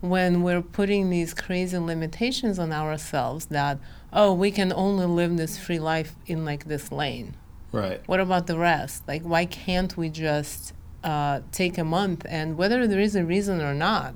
[0.00, 3.78] when we're putting these crazy limitations on ourselves that
[4.12, 7.34] oh we can only live this free life in like this lane
[7.72, 8.00] Right.
[8.06, 9.06] what about the rest?
[9.08, 10.72] Like, why can't we just
[11.04, 14.14] uh, take a month and whether there is a reason or not,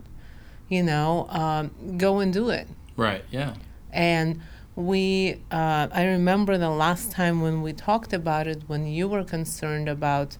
[0.68, 2.66] you know, um, go and do it?
[2.96, 3.24] Right.
[3.30, 3.54] Yeah.
[3.92, 4.40] And
[4.74, 9.24] we, uh, I remember the last time when we talked about it, when you were
[9.24, 10.38] concerned about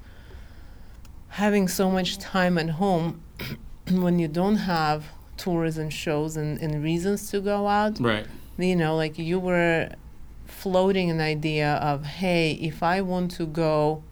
[1.28, 3.22] having so much time at home
[3.90, 8.26] when you don't have tours and shows and, and reasons to go out Right.
[8.58, 9.90] you know, like you were
[10.46, 14.02] floating an idea of, hey, if I want to go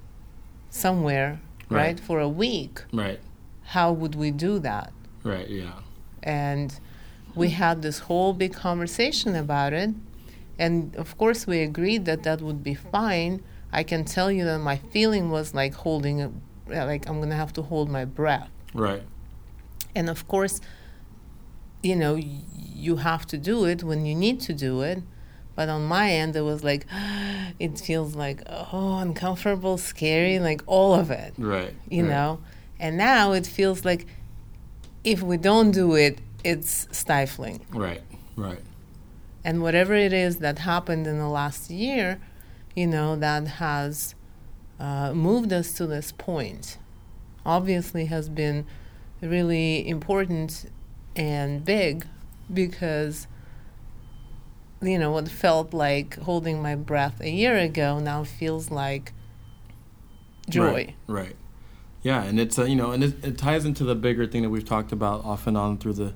[0.70, 1.40] somewhere,
[1.70, 2.00] right, Right.
[2.00, 3.20] for a week, Right.
[3.62, 4.92] how would we do that?
[5.24, 5.48] Right.
[5.48, 5.72] Yeah.
[6.22, 6.78] And
[7.34, 9.90] we had this whole big conversation about it.
[10.58, 13.42] And of course, we agreed that that would be fine.
[13.72, 16.30] I can tell you that my feeling was like holding, a,
[16.68, 18.50] like I'm going to have to hold my breath.
[18.74, 19.02] Right.
[19.94, 20.60] And of course,
[21.82, 25.02] you know, you have to do it when you need to do it.
[25.54, 26.86] But on my end, it was like,
[27.58, 31.74] it feels like, oh, uncomfortable, scary, like all of it, Right.
[31.88, 32.10] you right.
[32.10, 32.40] know?
[32.78, 34.06] And now it feels like
[35.04, 37.60] if we don't do it, it's stifling.
[37.70, 38.02] Right.
[38.36, 38.60] Right.
[39.44, 42.20] And whatever it is that happened in the last year,
[42.74, 44.14] you know, that has
[44.78, 46.78] uh, moved us to this point,
[47.44, 48.66] obviously has been
[49.20, 50.70] really important
[51.16, 52.06] and big
[52.52, 53.26] because,
[54.82, 59.12] you know, what felt like holding my breath a year ago now feels like
[60.48, 60.72] joy.
[60.72, 60.94] Right.
[61.06, 61.36] right.
[62.02, 64.50] Yeah, and it's uh, you know, and it, it ties into the bigger thing that
[64.50, 66.14] we've talked about off and on through the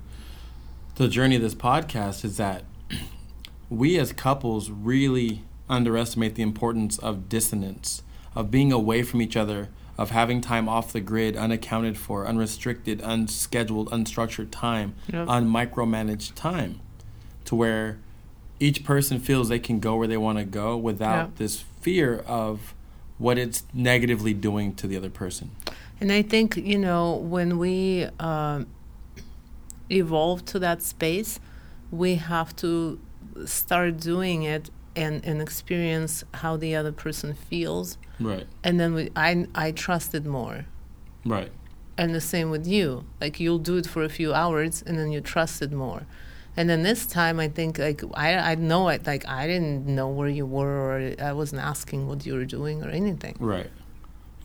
[0.95, 2.63] the journey of this podcast is that
[3.69, 8.01] we as couples really underestimate the importance of dissonance,
[8.33, 13.01] of being away from each other, of having time off the grid, unaccounted for, unrestricted,
[13.01, 15.27] unscheduled, unstructured time, Yep.
[15.27, 16.79] unmicromanaged time,
[17.45, 17.99] to where
[18.59, 21.35] each person feels they can go where they want to go without Yep.
[21.35, 22.73] this fear of
[23.17, 25.51] what it's negatively doing to the other person.
[26.01, 28.67] And I think, you know, when we um,
[29.89, 31.39] evolve to that space,
[31.91, 32.99] we have to
[33.45, 37.97] start doing it and, and experience how the other person feels.
[38.19, 38.47] Right.
[38.63, 40.65] And then we, I, I trust it more.
[41.25, 41.51] Right.
[41.97, 43.05] And the same with you.
[43.21, 46.05] Like you'll do it for a few hours and then you trust it more.
[46.57, 50.07] And then this time, I think like I I know it like I didn't know
[50.09, 53.35] where you were or I wasn't asking what you were doing or anything.
[53.39, 53.69] Right.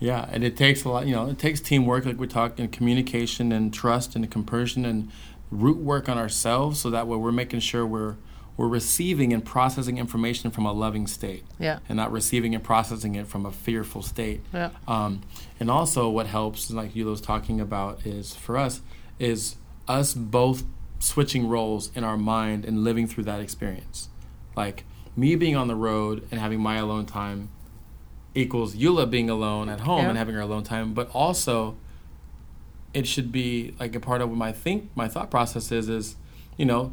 [0.01, 1.07] Yeah, and it takes a lot.
[1.07, 5.11] You know, it takes teamwork, like we're talking communication, and trust, and compersion, and
[5.51, 8.17] root work on ourselves, so that way we're making sure we're
[8.57, 11.79] we're receiving and processing information from a loving state, Yeah.
[11.89, 14.41] and not receiving and processing it from a fearful state.
[14.53, 14.71] Yeah.
[14.89, 15.23] Um,
[15.59, 18.81] and also, what helps, like you was talking about, is for us
[19.19, 20.65] is us both
[21.01, 24.09] switching roles in our mind and living through that experience.
[24.57, 24.85] Like
[25.17, 27.49] me being on the road and having my alone time
[28.35, 30.11] equals Yulia being alone at home Yeah.
[30.11, 31.75] and having her alone time, but also
[32.95, 36.17] it should be like a part of my think my thought process is is
[36.57, 36.93] you know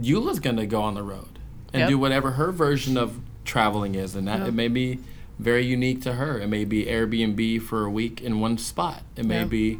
[0.00, 1.38] Yulia's gonna go on the road
[1.72, 1.88] and Yep.
[1.88, 4.46] do whatever her version of traveling is, and that Yeah.
[4.48, 4.98] it may be
[5.38, 6.38] very unique to her.
[6.38, 9.02] It may be Airbnb for a week in one spot.
[9.16, 9.44] It may Yeah.
[9.44, 9.78] be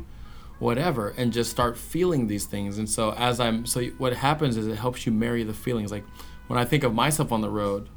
[0.63, 2.79] whatever, and just start feeling these things.
[2.79, 5.91] And so as I'm so what happens is it helps you marry the feelings.
[5.91, 6.05] Like
[6.47, 7.89] when I think of myself on the road,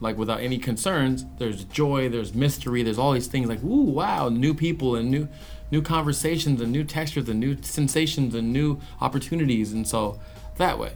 [0.00, 4.28] like without any concerns, there's joy, there's mystery, there's all these things like ooh wow,
[4.28, 5.28] new people and new
[5.70, 10.18] new conversations and new textures and new sensations and new opportunities and so
[10.56, 10.92] that way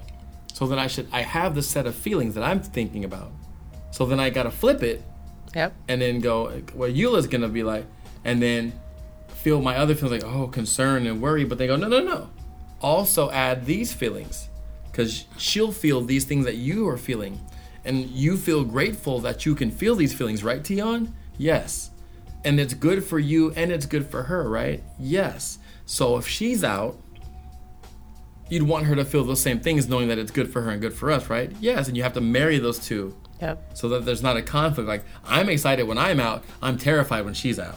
[0.53, 3.31] so then i should i have the set of feelings that i'm thinking about
[3.93, 5.01] so then i gotta flip it
[5.55, 5.73] Yep.
[5.87, 7.87] and then go well Yulia's gonna be like
[8.25, 8.73] and then
[9.45, 12.31] feel my other feelings like oh concern and worry but they go no no no
[12.81, 14.49] also add these feelings
[14.91, 17.39] because she'll feel these things that you are feeling
[17.85, 21.91] and you feel grateful that you can feel these feelings right tion yes
[22.45, 26.65] and it's good for you and it's good for her right yes so if she's
[26.65, 26.97] out
[28.49, 30.81] you'd want her to feel those same things knowing that it's good for her and
[30.81, 33.77] good for us right yes and you have to marry those two Yep.
[33.77, 34.89] so that there's not a conflict.
[34.89, 37.77] Like I'm excited when I'm out, I'm terrified when she's out.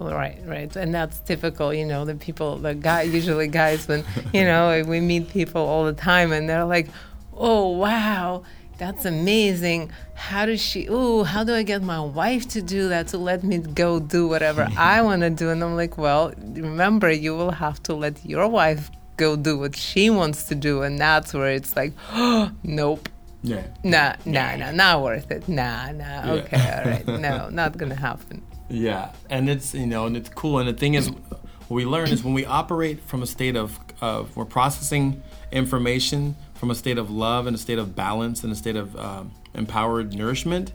[0.00, 1.74] Right, right, and that's typical.
[1.74, 5.84] You know, the people, the guy, usually guys, when you know we meet people all
[5.84, 6.86] the time, and they're like,
[7.34, 8.44] "Oh, wow,
[8.78, 9.90] that's amazing.
[10.14, 10.86] How does she?
[10.88, 13.08] Oh, how do I get my wife to do that?
[13.08, 17.10] To let me go do whatever I want to do?" And I'm like, "Well, remember,
[17.10, 20.96] you will have to let your wife go do what she wants to do, and
[20.96, 23.08] that's where it's like, oh, nope."
[23.42, 23.62] Yeah.
[23.84, 25.48] Nah, nah, nah, not worth it.
[25.48, 26.04] Nah, nah.
[26.04, 26.32] Yeah.
[26.32, 27.06] Okay, all right.
[27.20, 28.42] No, not gonna happen.
[28.68, 30.58] Yeah, and it's you know, and it's cool.
[30.58, 33.78] And the thing is, what we learn is when we operate from a state of
[34.00, 38.52] of we're processing information from a state of love and a state of balance and
[38.52, 40.72] a state of um, empowered nourishment,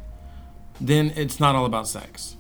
[0.80, 2.36] then it's not all about sex.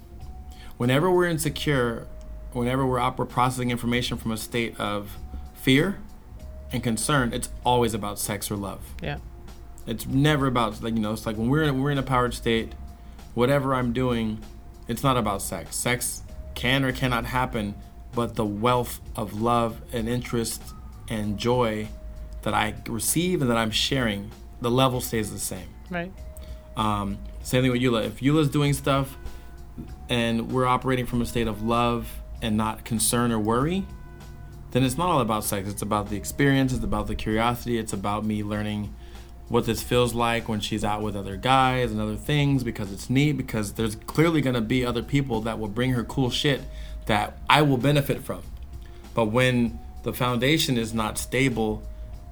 [0.78, 2.08] Whenever we're insecure,
[2.54, 5.18] whenever we're op- we're processing information from a state of
[5.54, 6.00] fear
[6.72, 8.82] and concern, it's always about sex or love.
[9.02, 9.18] Yeah.
[9.86, 11.12] It's never about like you know.
[11.12, 12.74] It's like when we're in, we're in a powered state,
[13.34, 14.39] whatever I'm doing,
[14.93, 15.75] it's not about sex.
[15.75, 16.21] Sex
[16.53, 17.73] can or cannot happen,
[18.13, 20.62] but the wealth of love and interest
[21.10, 21.88] and joy
[22.43, 24.29] that I receive and that I'm sharing,
[24.62, 25.67] the level stays the same.
[25.89, 26.12] Right.
[26.77, 28.03] Um, same thing with Yulia.
[28.03, 29.17] If Yulia's doing stuff
[30.10, 32.08] and we're operating from a state of love
[32.43, 33.88] and not concern or worry,
[34.71, 35.67] then it's not all about sex.
[35.67, 38.93] It's about the experience, it's about the curiosity, it's about me learning
[39.54, 43.08] what this feels like when she's out with other guys and other things because it's
[43.08, 46.62] neat because there's clearly going to be other people that will bring her cool shit
[47.06, 48.42] that I will benefit from.
[49.13, 51.84] But when the foundation is not stable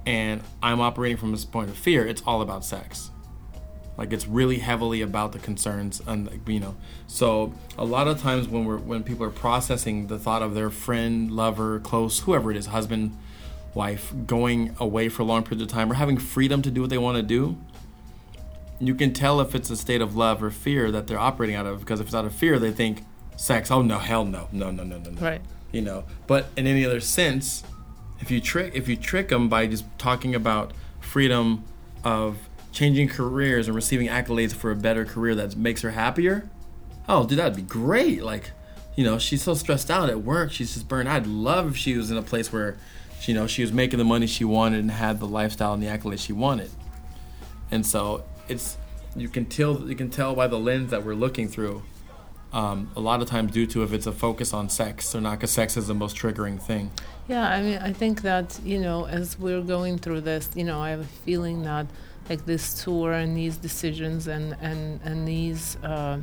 [0.04, 3.12] and I'm operating from this point of fear, it's all about sex.
[3.96, 6.74] Like it's really heavily about the concerns and you know.
[7.06, 10.70] So a lot of times when we're when people are processing the thought of their
[10.70, 13.16] friend, lover, close, whoever it is, husband,
[13.74, 16.90] wife, going away for a long period of time or having freedom to do what
[16.90, 17.56] they want to do,
[18.78, 21.66] you can tell if it's a state of love or fear that they're operating out
[21.66, 21.80] of.
[21.80, 23.04] Because if it's out of fear, they think
[23.36, 23.70] sex.
[23.70, 25.20] Oh no, hell no, no, no, no, no, no.
[25.20, 25.40] Right.
[25.70, 26.04] You know.
[26.26, 27.62] But in any other sense,
[28.20, 31.64] if you trick if you trick them by just talking about freedom
[32.04, 32.38] of
[32.72, 36.48] changing careers and receiving accolades for a better career that makes her happier,
[37.08, 38.22] oh, dude, that'd be great.
[38.22, 38.52] Like,
[38.96, 40.50] you know, she's so stressed out at work.
[40.52, 41.08] She's just burned.
[41.08, 42.76] I'd love if she was in a place where,
[43.28, 45.86] you know, she was making the money she wanted and had the lifestyle and the
[45.86, 46.70] accolades she wanted.
[47.70, 48.76] And so it's
[49.14, 51.82] you can tell you can tell by the lens that we're looking through.
[52.52, 55.38] Um, a lot of times, due to if it's a focus on sex or not,
[55.38, 56.90] because sex is the most triggering thing.
[57.26, 60.78] Yeah, I mean, I think that, you know, as we're going through this, you know,
[60.78, 61.86] I have a feeling that,
[62.28, 66.20] like, this tour and these decisions and, and, and these uh,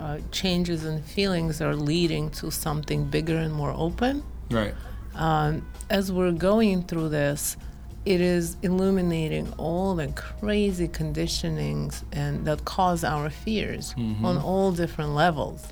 [0.00, 4.22] uh, changes and feelings are leading to something bigger and more open.
[4.50, 4.74] Right.
[5.18, 7.56] Um, as we're going through this,
[8.04, 13.94] it is illuminating all the crazy conditionings and that cause our fears
[14.24, 15.66] on all different levels.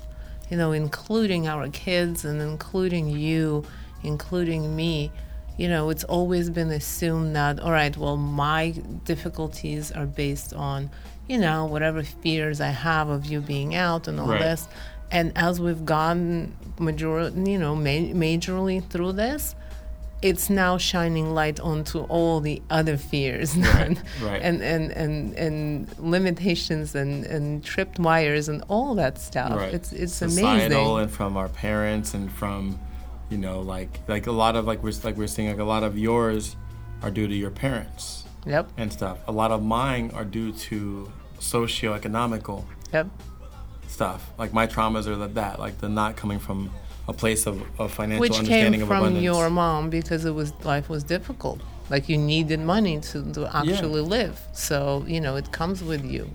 [0.49, 3.65] You know, including our kids and including you,
[4.03, 5.11] including me.
[5.57, 8.71] You know, it's always been assumed that all right, well, my
[9.05, 10.89] difficulties are based on,
[11.27, 14.39] you know, whatever fears I have of you being out and all Right.
[14.41, 14.67] this.
[15.11, 19.55] And as we've gone major, you know, ma- majorly through this,
[20.21, 24.41] it's now shining light onto all the other fears Right, right.
[24.41, 29.55] and, and, and, and limitations and, and tripped wires and all that stuff.
[29.55, 29.73] right.
[29.73, 30.99] It's it's Societal amazing.
[31.03, 32.79] and from our parents and from,
[33.29, 35.83] you know, like like a lot of like we're like we're seeing like a lot
[35.83, 36.55] of yours
[37.03, 39.19] are due to your parents Yep, and stuff.
[39.27, 43.07] A lot of mine are due to socioeconomical yep,
[43.97, 44.31] stuff.
[44.37, 46.71] Like my traumas are that, like the not coming from
[47.07, 50.31] a place of, financial understanding of financial which came of from your mom because it
[50.31, 51.59] was life was difficult.
[51.89, 54.39] Like you needed money to, to actually live.
[54.53, 56.29] So you know it comes with you.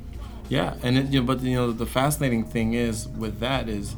[0.49, 3.95] Yeah, and it, you know, but you know the fascinating thing is with that is,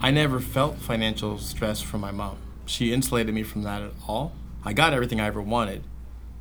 [0.00, 2.36] I never felt financial stress from my mom.
[2.66, 4.32] She insulated me from that at all.
[4.64, 5.84] I got everything I ever wanted,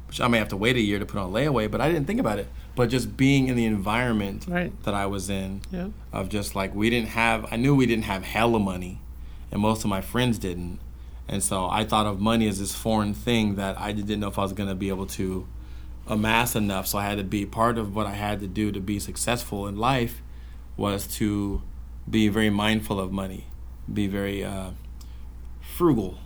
[0.08, 2.08] which I may have to wait a year to put on layaway, but I didn't
[2.08, 2.48] think about it.
[2.76, 4.72] But just being in the environment Right.
[4.84, 5.92] that I was in, Yep.
[6.14, 9.00] of just like we didn't have, I knew we didn't have hella money,
[9.52, 10.80] and most of my friends didn't.
[11.28, 14.40] And so I thought of money as this foreign thing that I didn't know if
[14.40, 15.46] I was going to be able to
[16.08, 16.88] amass enough.
[16.88, 19.68] So I had to be part of what I had to do to be successful
[19.68, 20.22] in life
[20.78, 21.62] was to
[22.10, 23.48] be very mindful of money,
[23.94, 24.70] be very uh,
[25.62, 26.18] frugal,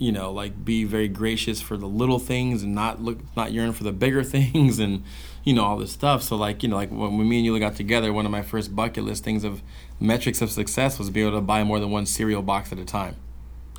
[0.00, 3.72] you know, like be very gracious for the little things and not look, not yearn
[3.72, 5.04] for the bigger things and,
[5.44, 6.22] you know, all this stuff.
[6.22, 8.40] So like, you know, like when, when me and you got together, one of my
[8.40, 9.62] first bucket list things of
[10.00, 12.84] metrics of success was be able to buy more than one cereal box at a
[12.84, 13.14] time.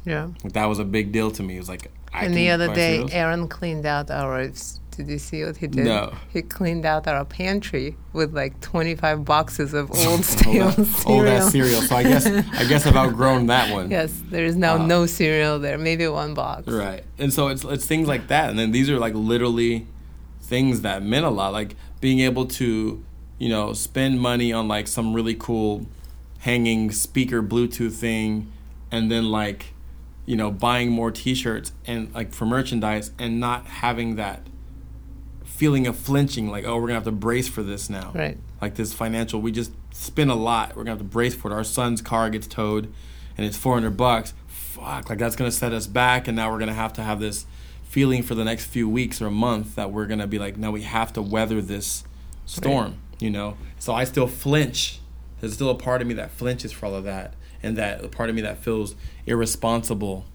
[0.06, 0.30] Yeah.
[0.44, 1.56] Like that was a big deal to me.
[1.56, 3.12] It was like, I and the other day, cereals.
[3.14, 4.52] Aaron cleaned out our.
[4.92, 5.86] Did you see what he did?
[5.86, 6.14] No.
[6.34, 11.18] He cleaned out our pantry with like 25 boxes of old stale that, cereal.
[11.18, 11.82] all that cereal.
[11.82, 13.90] So I guess I guess I've outgrown that one.
[13.90, 15.78] Yes, there is now Uh, no cereal there.
[15.78, 16.68] Maybe one box.
[16.68, 17.04] Right.
[17.18, 18.50] And so it's it's things like that.
[18.50, 19.88] And then these are like literally
[20.42, 21.54] things that meant a lot.
[21.54, 23.04] Like being able to,
[23.40, 25.88] you know, spend money on like some really cool
[26.40, 28.52] hanging speaker Bluetooth thing
[28.92, 29.74] and then like,
[30.26, 34.42] you know, buying more t shirts and like for merchandise and not having that
[35.62, 38.12] feeling of flinching, like, oh, we're gonna have to brace for this now.
[38.16, 38.36] Right.
[38.60, 40.70] Like this financial we just spend a lot.
[40.70, 41.54] We're gonna have to brace for it.
[41.54, 42.92] Our son's car gets towed
[43.38, 44.34] and it's four hundred bucks.
[44.48, 47.46] Fuck, like that's gonna set us back and now we're gonna have to have this
[47.84, 50.72] feeling for the next few weeks or a month that we're gonna be like, no,
[50.72, 52.06] we have to weather this
[52.48, 53.56] storm, you know?
[53.78, 55.00] So I still flinch.
[55.42, 57.36] There's still a part of me that flinches for all of that.
[57.62, 58.96] And that part of me that feels
[59.28, 60.26] irresponsible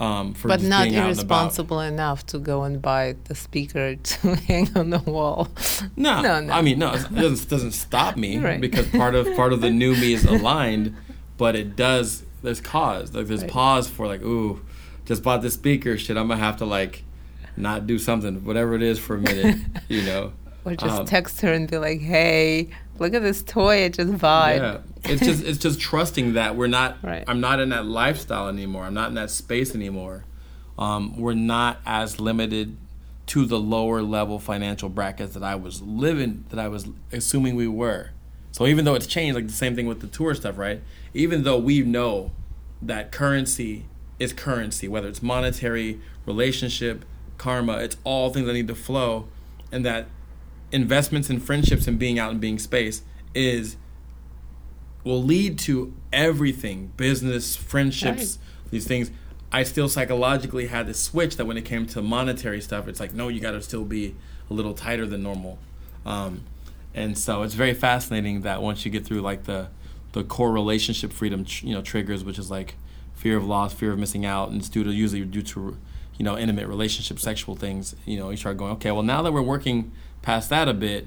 [0.00, 1.24] um, for But not being out and about.
[1.34, 5.48] irresponsible enough to go and buy the speaker to hang on the wall.
[5.96, 6.52] No, No, no.
[6.52, 8.60] I mean, no, it doesn't, doesn't stop me Right.
[8.60, 10.96] because part of part of the new me is aligned,
[11.38, 12.22] but it does.
[12.42, 13.50] There's cause, like there's Right.
[13.50, 14.60] pause for like, ooh,
[15.06, 15.96] just bought this speaker.
[15.96, 17.04] Shit, I'm gonna have to like,
[17.56, 20.32] not do something, whatever it is for a minute, you know.
[20.64, 24.18] Or just Um, text her and be like, hey, look at this toy It just
[24.18, 24.56] bought.
[24.56, 26.98] Yeah, it's just it's just trusting that we're not.
[27.02, 27.24] Right.
[27.26, 28.84] I'm not in that lifestyle anymore.
[28.84, 30.24] I'm not in that space anymore.
[30.78, 32.76] Um, we're not as limited
[33.26, 37.68] to the lower level financial brackets that I was living, that I was assuming we
[37.68, 38.10] were.
[38.52, 40.80] So even though it's changed, like the same thing with the tour stuff, right?
[41.12, 42.30] Even though we know
[42.82, 43.86] that currency
[44.18, 47.04] is currency, whether it's monetary, relationship,
[47.38, 49.26] karma, it's all things that need to flow,
[49.72, 50.06] and that
[50.74, 53.02] investments in friendships and being out and being space
[53.32, 53.76] is
[55.04, 58.38] will lead to everything business friendships
[58.70, 59.10] these things.
[59.52, 63.14] I still psychologically had this switch that when it came to monetary stuff it's like
[63.14, 64.16] no you got to still be
[64.50, 65.58] a little tighter than normal.
[66.04, 66.42] Um,
[66.92, 69.68] and so it's very fascinating that once you get through like the
[70.12, 72.74] the core relationship freedom tr- you know triggers which is like
[73.14, 75.76] fear of loss fear of missing out and it's due to usually due to
[76.18, 79.32] you know intimate relationship sexual things you know you start going okay well now that
[79.32, 79.92] we're working
[80.24, 81.06] past that a bit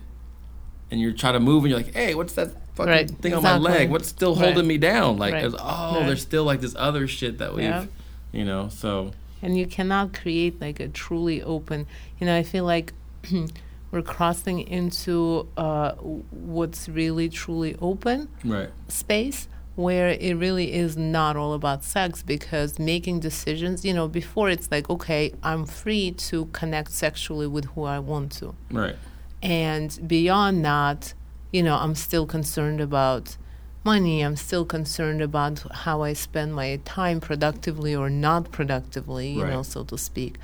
[0.91, 3.43] and you try to move and you're like hey what's that fucking Right, thing on
[3.43, 4.45] my leg what's still Right.
[4.45, 5.45] holding me down like Right.
[5.59, 6.05] oh Right.
[6.05, 7.85] there's still like this other shit that we've Yeah.
[8.31, 9.11] you know so
[9.41, 11.85] And you cannot create like a truly open,
[12.19, 12.93] you know, I feel like
[13.91, 15.91] we're crossing into uh,
[16.31, 19.47] what's really truly open right space
[19.77, 24.69] where it really is not all about sex because making decisions, you know, before it's
[24.71, 28.55] like, okay, I'm free to connect sexually with who I want to.
[28.71, 28.95] right
[29.43, 31.13] And beyond that,
[31.51, 33.37] you know, I'm still concerned about
[33.83, 34.21] money.
[34.21, 39.61] I'm still concerned about how I spend my time productively or not productively, you know,
[39.61, 40.39] so to speak.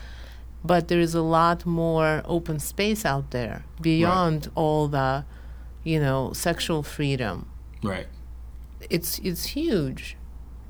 [0.64, 5.26] But there is a lot more open space out there beyond all the,
[5.84, 7.48] you know, sexual freedom.
[7.82, 8.08] right
[8.90, 10.18] It's it's huge.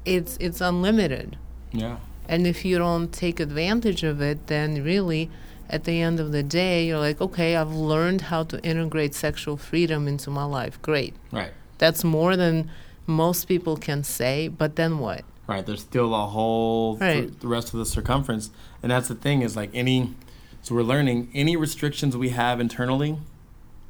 [0.06, 1.38] It's it's unlimited.
[1.72, 1.98] yeah
[2.28, 5.30] And if you don't take advantage of it, then really,
[5.70, 9.58] at the end of the day, you're like, okay, I've learned how to integrate sexual
[9.58, 10.82] freedom into my life.
[10.82, 11.14] Great.
[11.32, 12.70] right That's more than
[13.08, 15.24] most people can say, but then what?
[15.46, 17.40] right there's still a whole th- Right.
[17.42, 18.50] the rest of the circumference
[18.82, 20.14] and that's the thing is like any
[20.62, 23.18] so we're learning any restrictions we have internally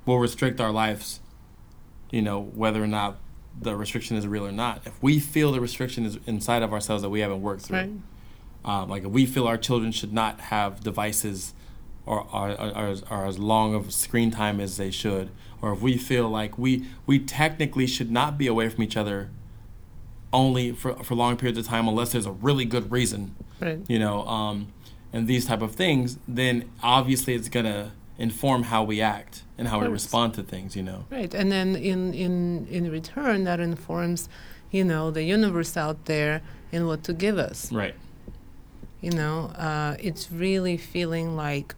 [0.08, 1.20] will restrict our lives
[2.10, 3.18] you know whether or not
[3.62, 7.02] the restriction is real or not if we feel the restriction is inside of ourselves
[7.04, 7.92] that we haven't worked through Right.
[8.66, 11.54] um, like if we feel our children should not have devices
[12.06, 12.50] or are,
[12.90, 15.30] as- long of screen time as they should
[15.62, 19.30] or if we feel like we we technically should not be away from each other
[20.32, 23.80] only for, for long periods of time unless there's a really good reason Right.
[23.88, 24.68] you know um,
[25.14, 29.68] and these type of things then obviously it's going to inform how we act and
[29.68, 31.34] how we respond to things you know Right.
[31.34, 34.30] And then in, in, in return, that informs,
[34.72, 36.42] you know, the universe out there
[36.72, 37.72] in what to give us.
[37.72, 37.96] right
[39.02, 41.76] You know, uh, it's really feeling like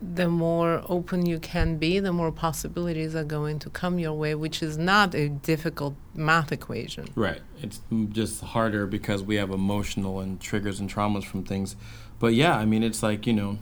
[0.00, 4.34] the more open you can be, the more possibilities are going to come your way,
[4.34, 7.06] which is not a difficult math equation.
[7.16, 7.40] Right.
[7.60, 7.80] It's
[8.10, 11.74] just harder because we have emotional and triggers and traumas from things.
[12.20, 13.58] But yeah, I mean, it's like, you know,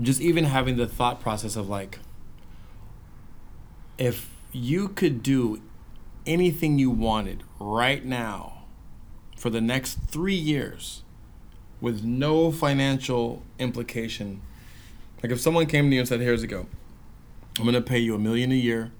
[0.00, 1.98] just even having the thought process of like,
[3.98, 5.60] if you could do
[6.26, 8.64] anything you wanted right now
[9.36, 11.02] for the next three years
[11.80, 14.40] with no financial implication,
[15.22, 16.66] like if someone came to you and said, here's a go,
[17.58, 18.92] I'm going to pay you a million a year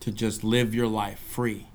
[0.00, 1.68] to just live your life free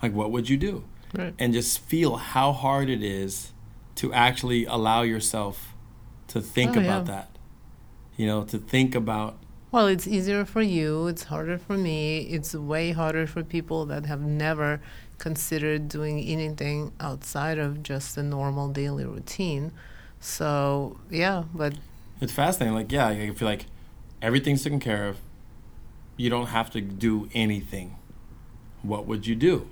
[0.00, 1.34] like what would you do Right.
[1.40, 3.52] and just feel how hard it is
[3.96, 5.74] to actually allow yourself
[6.28, 7.12] to think Oh, about yeah.
[7.14, 7.37] that
[8.18, 9.38] you know to think about
[9.70, 11.08] Well, it's easier for you.
[11.08, 12.20] It's harder for me.
[12.36, 14.80] It's way harder for people that have never
[15.18, 19.72] considered doing anything outside of just a normal daily routine.
[20.20, 21.74] So, yeah, but
[22.20, 23.66] it's fascinating like yeah i feel like
[24.20, 25.16] everything's taken care of
[26.16, 27.94] you don't have to do anything
[28.82, 29.68] what would you do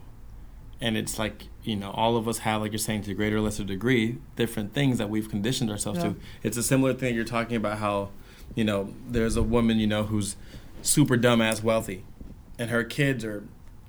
[0.80, 3.38] and it's like you know all of us have like you're saying to a greater
[3.38, 6.11] or lesser degree different things that we've conditioned ourselves Yeah.
[6.11, 8.11] to it's a similar thing you're talking about how
[8.55, 10.36] you know there's a woman you know who's
[10.82, 12.05] super dumbass wealthy
[12.59, 13.42] and her kids are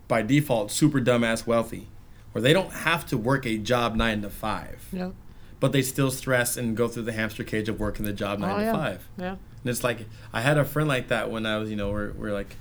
[0.08, 1.88] by default super dumbass wealthy
[2.32, 5.12] where they don't have to work a job nine to five yeah,
[5.60, 8.52] but they still stress and go through the hamster cage of working the job nine
[8.56, 8.74] Oh, to yeah.
[8.74, 9.30] five yeah.
[9.32, 12.12] and it's like I had a friend like that when I was, you know, we're,
[12.14, 12.56] we're like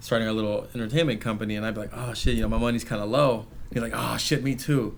[0.00, 2.82] starting our little entertainment company, and I'd be like, oh shit, you know, my money's
[2.82, 3.46] kind of low.
[3.70, 4.96] And he's like, oh shit, me too.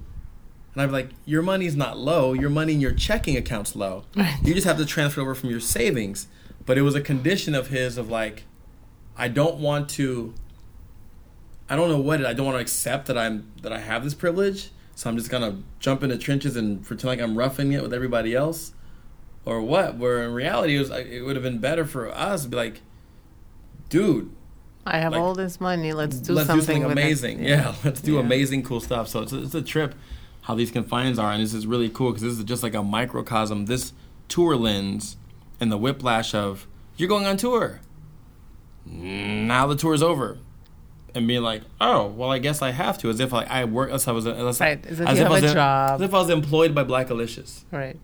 [0.73, 2.33] And I'd be like, your money's not low.
[2.33, 4.05] Your money in your checking account's low.
[4.17, 4.37] Right.
[4.43, 6.27] You just have to transfer over from your savings.
[6.67, 8.45] But it was a condition of his of like,
[9.17, 10.35] I don't want to.
[11.69, 12.27] I don't know what it.
[12.27, 14.71] I don't want to accept that I'm that I have this privilege.
[14.95, 17.93] So I'm just gonna jump in the trenches and pretend like I'm roughing it with
[17.93, 18.73] everybody else
[19.45, 19.97] or what?
[19.97, 22.57] Where in reality, it was like, it would have been better for us to be
[22.57, 22.81] like,
[23.89, 24.31] dude,
[24.87, 25.93] I have Like, all this money.
[25.93, 27.43] Let's do let's something, do something with it." amazing.
[27.45, 27.75] Yeah.
[27.85, 28.21] let's do Yeah.
[28.21, 29.09] amazing, cool stuff.
[29.09, 29.95] So it's a, it's a trip
[30.43, 32.83] how these confines are, and this is really cool because this is just like a
[32.83, 33.67] microcosm.
[33.67, 33.93] This
[34.29, 35.17] tour lens
[35.65, 37.81] and the whiplash of you're going on tour.
[38.87, 40.39] Now the tour's over.
[41.15, 43.91] And being like, oh, well, I guess I have to, as if like I work,
[43.93, 45.95] as I was, as, Right, as if as you if have I was a job.
[46.01, 47.63] as if I was employed by Blackalicious.
[47.71, 47.97] Right.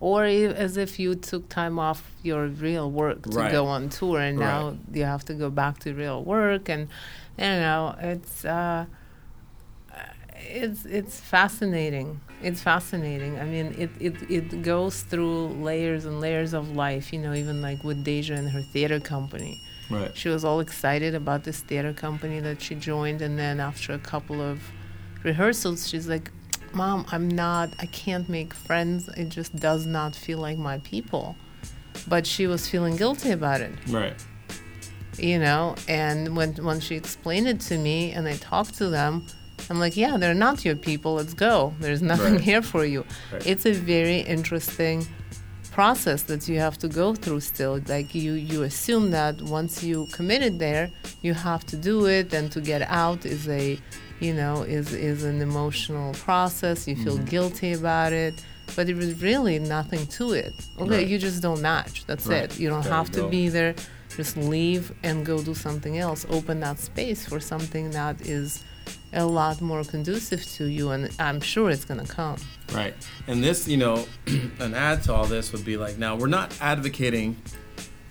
[0.00, 3.52] Or as if you took time off your real work to Right.
[3.52, 4.46] go on tour, and Right.
[4.46, 6.88] now you have to go back to real work, and
[7.38, 8.86] you know it's uh,
[10.36, 12.20] it's it's fascinating.
[12.42, 13.38] It's fascinating.
[13.38, 17.12] I mean, it, it it goes through layers and layers of life.
[17.12, 19.60] You know, even like with Deja and her theater company
[19.90, 20.16] Right.
[20.16, 23.98] she was all excited about this theater company that she joined and then after a
[23.98, 24.62] couple of
[25.24, 26.30] rehearsals she's like
[26.72, 31.34] mom i'm not i can't make friends it just does not feel like my people
[32.06, 34.14] but she was feeling guilty about it Right.
[35.18, 39.26] you know and when when she explained it to me and i talked to them
[39.70, 41.14] i'm like yeah they're not your people.
[41.14, 41.72] Let's go.
[41.80, 42.48] There's nothing Right.
[42.50, 43.00] here for you.
[43.32, 43.46] Right.
[43.46, 45.06] it's a very interesting
[45.72, 47.80] process that you have to go through still.
[47.86, 50.90] Like you you assume that once you committed there
[51.22, 53.78] you have to do it and to get out is a
[54.20, 56.88] you know is is an emotional process.
[56.88, 57.34] You feel mm-hmm.
[57.36, 58.34] guilty about it
[58.76, 60.54] but there is really nothing to it.
[60.78, 61.08] Okay Right.
[61.08, 62.04] you just don't match.
[62.06, 62.44] That's Right.
[62.44, 62.58] it.
[62.60, 63.74] You don't There have to be there.
[64.16, 66.20] Just leave and go do something else.
[66.30, 68.64] Open that space for something that is
[69.12, 72.36] a lot more conducive to you and i'm sure it's going to come
[72.72, 72.94] Right.
[73.26, 74.06] And this, you know,
[74.58, 77.40] an add to all this would be like, now we're not advocating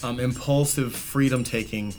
[0.03, 1.93] um, impulsive freedom taking,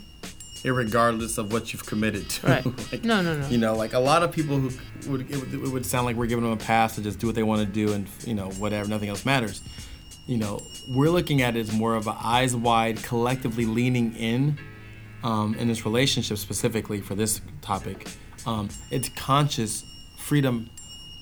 [0.63, 2.47] irregardless of what you've committed to.
[2.47, 2.65] Right.
[2.91, 4.71] like, no no no You know, like a lot of people who
[5.09, 7.27] would it, would it would sound like we're giving them a pass to just do
[7.27, 9.61] what they want to do and you know whatever, nothing else matters.
[10.27, 14.57] You know, we're looking at it as more of a eyes wide, collectively leaning in
[15.23, 18.07] um, in this relationship specifically for this topic.
[18.45, 19.83] Um, it's conscious
[20.17, 20.69] freedom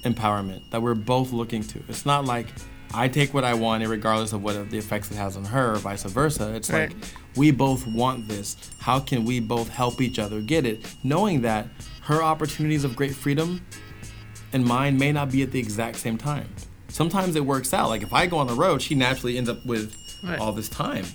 [0.03, 1.81] empowerment that we're both looking to.
[1.89, 2.47] It's not like
[2.93, 5.75] I take what I want, regardless of what the effects it has on her, or
[5.77, 6.53] vice versa.
[6.55, 6.89] It's Right.
[6.89, 6.97] like
[7.35, 8.55] we both want this.
[8.79, 10.85] How can we both help each other get it?
[11.03, 11.67] Knowing that
[12.03, 13.61] her opportunities of great freedom
[14.53, 16.47] and mine may not be at the exact same time.
[16.87, 17.89] Sometimes it works out.
[17.89, 20.39] Like if I go on the road, she naturally ends up with Right.
[20.39, 21.05] all this time.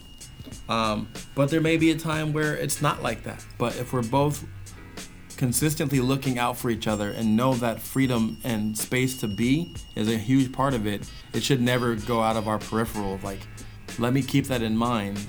[0.69, 3.45] Um, but there may be a time where it's not like that.
[3.59, 4.45] But if we're both
[5.45, 10.09] consistently looking out for each other and know that freedom and space to be is
[10.09, 13.21] a huge part of it, it should never go out of our peripheral.
[13.23, 13.41] Like,
[13.99, 15.21] let me keep that in mind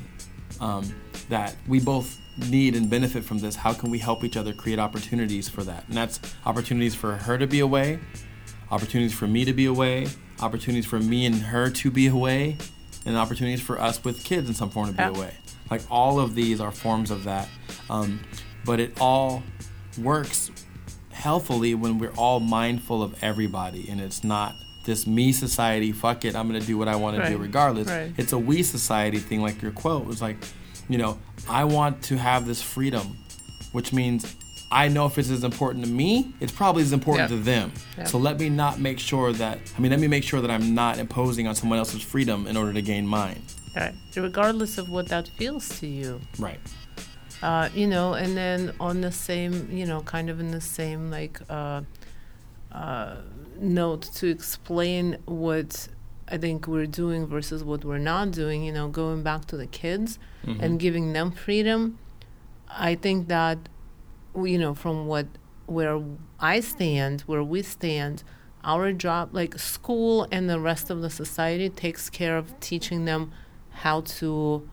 [0.61, 0.86] um,
[1.28, 2.18] that we both
[2.49, 3.57] need and benefit from this.
[3.57, 5.84] How can we help each other create opportunities for that?
[5.89, 7.99] And that's opportunities for her to be away,
[8.72, 10.07] opportunities for me to be away,
[10.39, 12.55] opportunities for me and her to be away,
[13.05, 15.09] and opportunities for us with kids in some form to be Yeah.
[15.09, 15.34] away.
[15.70, 17.49] Like all of these are forms of that,
[17.89, 18.22] um,
[18.63, 19.43] but it all
[19.98, 20.52] works
[21.12, 25.91] healthily when we're all mindful of everybody, and it's not this me society.
[25.91, 27.88] Fuck it, I'm gonna do what I want to do regardless.
[27.88, 28.14] Right.
[28.18, 30.38] It's a we society thing, like your quote was like,
[30.89, 31.18] you know,
[31.50, 33.18] I want to have this freedom,
[33.72, 34.36] which means
[34.72, 37.38] I know if it's as important to me, it's probably as important Yeah.
[37.38, 37.72] to them.
[37.98, 38.04] Yeah.
[38.06, 40.76] So let me not make sure that I mean, let me make sure that I'm
[40.76, 43.41] not imposing on someone else's freedom in order to gain mine.
[43.76, 43.93] Right.
[44.16, 46.22] Regardless of what that feels to you.
[46.39, 46.60] Right.
[47.46, 51.12] Uh, you know, and then on the same, you know, kind of in the same
[51.12, 51.82] like uh,
[52.72, 53.18] uh,
[53.60, 55.88] note to explain what
[56.28, 58.64] I think we're doing versus what we're not doing.
[58.64, 60.18] You know, going back to the kids
[60.64, 62.00] and giving them freedom.
[62.68, 63.60] I think that,
[64.36, 65.28] you know, from what
[65.68, 66.02] where
[66.39, 68.24] I stand, where we stand,
[68.64, 73.32] our job, like school and the rest of the society, takes care of teaching them
[73.70, 74.68] how to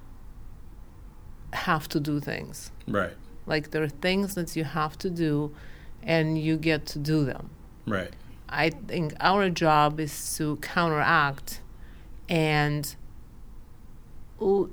[1.52, 2.70] have to do things.
[2.88, 3.12] Right.
[3.46, 5.54] Like there are things that you have to do,
[6.02, 7.50] and you get to do them.
[7.86, 8.10] Right.
[8.48, 11.60] I think our job is to counteract
[12.28, 12.94] and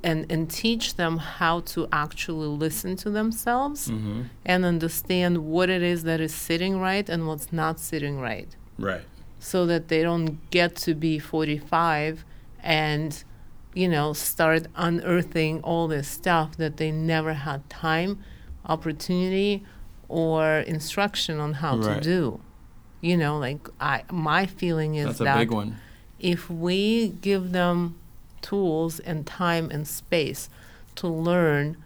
[0.04, 4.22] and and teach them how to actually listen to themselves Mm-hmm.
[4.46, 8.48] and understand what it is that is sitting right and what's not sitting right
[8.80, 9.02] Right.
[9.40, 12.26] so that they don't get to be 45
[12.64, 13.24] and
[13.74, 18.18] you know start unearthing all this stuff that they never had time
[18.66, 19.64] opportunity
[20.08, 22.02] or instruction on how Right.
[22.02, 22.40] to do
[23.02, 25.78] you know like i my feeling is That's a that big one.
[26.20, 27.98] if we give them
[28.42, 30.50] tools and time and space
[30.96, 31.78] to learn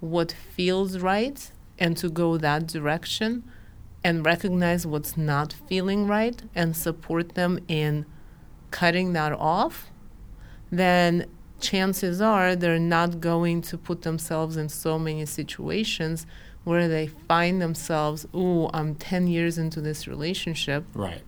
[0.00, 3.44] what feels right and to go that direction
[4.02, 8.06] and recognize what's not feeling right and support them in
[8.70, 9.89] cutting that off,
[10.70, 11.26] then
[11.60, 16.26] chances are they're not going to put themselves in so many situations
[16.64, 21.22] where they find themselves, ooh, I'm 10 years into this relationship Right.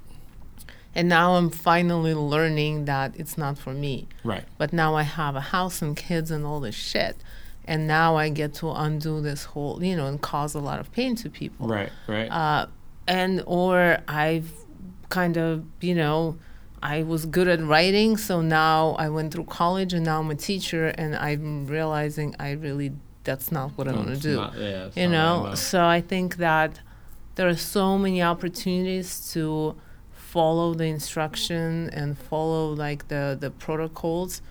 [0.95, 4.09] and now I'm finally learning that it's not for me.
[4.25, 4.45] Right.
[4.59, 7.17] But now I have a house and kids and all this shit.
[7.65, 10.91] And now I get to undo this whole, you know, and cause a lot of
[10.93, 11.69] pain to people.
[11.69, 11.91] Right.
[12.07, 12.29] Right.
[12.29, 12.67] Uh,
[13.07, 14.53] and or I've
[15.11, 16.37] kind of, you know,
[16.83, 20.35] I was good at writing, so now I went through college and now I'm a
[20.35, 22.93] teacher and I'm realizing I really
[23.25, 24.35] that's not what I want to do.
[24.37, 25.55] not- yeah, you know?
[25.55, 26.81] So i think that
[27.37, 29.77] there are so many opportunities to
[30.11, 34.43] follow the instruction and follow like the the protocols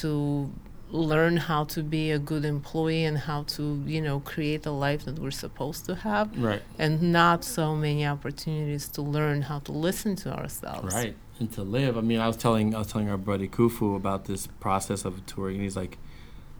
[0.00, 0.50] to
[0.90, 5.04] learn how to be a good employee and how to you know create the life
[5.04, 6.26] that we're supposed to have.
[6.36, 6.62] Right.
[6.78, 10.94] and not so many opportunities to learn how to listen to ourselves.
[10.94, 11.14] Right.
[11.40, 11.96] And to live.
[11.96, 15.24] I mean, I was telling I was telling our buddy Kufu about this process of
[15.26, 15.98] touring, and he's like,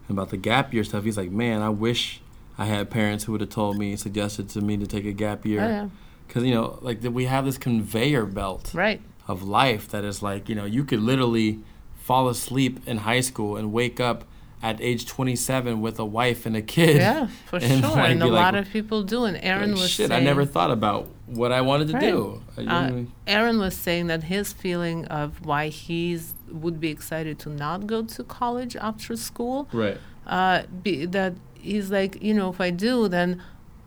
[0.09, 1.03] about the gap year stuff.
[1.03, 2.21] He's like, man, I wish
[2.57, 5.41] I had parents who would have told me, suggested to me to take a gap
[5.45, 5.89] Oh, year, yeah.
[6.27, 10.49] because you know, like we have this conveyor belt right of life that is like,
[10.49, 11.59] you know, you could literally
[12.01, 14.23] fall asleep in high school and wake up
[14.63, 16.97] at age 27 with a wife and a kid.
[16.97, 19.81] yeah for And, sure like, and a like, lot of people do and aaron Like,
[19.81, 22.01] was shit, saying, I never thought about what I wanted to Right.
[22.11, 22.41] do.
[22.67, 22.91] Uh,
[23.27, 28.01] Aaron was saying that his feeling of why he's would be excited to not go
[28.03, 29.97] to college after school, right.
[30.25, 33.41] uh, be, that he's like, you know, if I do, then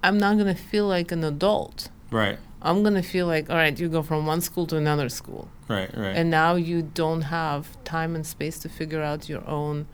[0.04, 1.88] I'm not gonna feel like an adult.
[2.10, 2.38] Right.
[2.62, 5.90] I'm gonna feel like, all right, you go from one school to another school, Right.
[5.96, 6.14] Right.
[6.16, 9.86] and now you don't have time and space to figure out your own.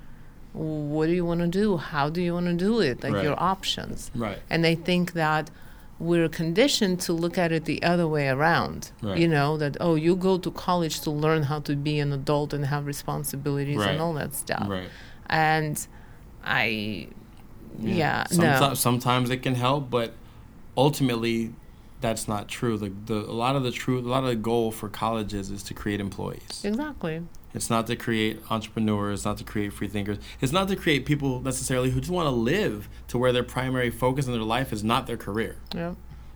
[0.53, 1.77] What do you want to do?
[1.79, 3.03] How do you want to do it?
[3.03, 3.25] Like Right.
[3.25, 4.11] your options.
[4.15, 4.39] right.
[4.51, 5.51] And I think that
[6.01, 8.93] we're conditioned to look at it the other way around.
[9.03, 9.19] Right.
[9.19, 12.53] You know, that, oh, you go to college to learn how to be an adult
[12.53, 13.91] and have responsibilities Right.
[13.91, 14.69] and all that stuff.
[14.69, 14.89] Right.
[15.27, 15.85] And
[16.45, 17.09] I,
[17.81, 18.75] yeah, Someti- no.
[18.75, 20.13] Sometimes it can help, but
[20.77, 21.53] ultimately,
[22.01, 22.79] that's not true.
[22.79, 25.63] The, the a lot of the truth, a lot of the goal for colleges is
[25.65, 26.63] to create employees.
[26.65, 27.23] Exactly.
[27.59, 30.19] It's not to create entrepreneurs, not to create free thinkers.
[30.41, 33.91] It's not to create people necessarily who just want to live to where their primary
[33.91, 35.57] focus in their life is not their career.
[35.75, 35.95] Yeah.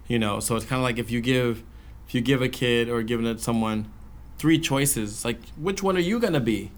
[0.08, 1.62] You know, so it's kind of like if you give,
[2.08, 3.86] if you give a kid or giving it someone
[4.36, 6.72] three choices, like which one are you gonna be?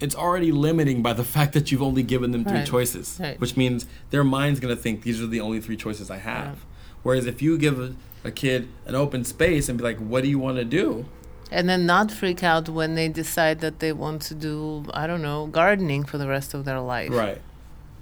[0.00, 2.66] It's already limiting by the fact that you've only given them three Right.
[2.66, 3.40] choices, Right.
[3.40, 6.58] which means their mind's gonna think these are the only three choices I have.
[7.02, 10.28] Whereas if you give a, a kid an open space and be like, "What do
[10.28, 11.06] you want to do?"
[11.50, 15.22] And then not freak out when they decide that they want to do, I don't
[15.22, 17.10] know, gardening for the rest of their life.
[17.10, 17.40] Right.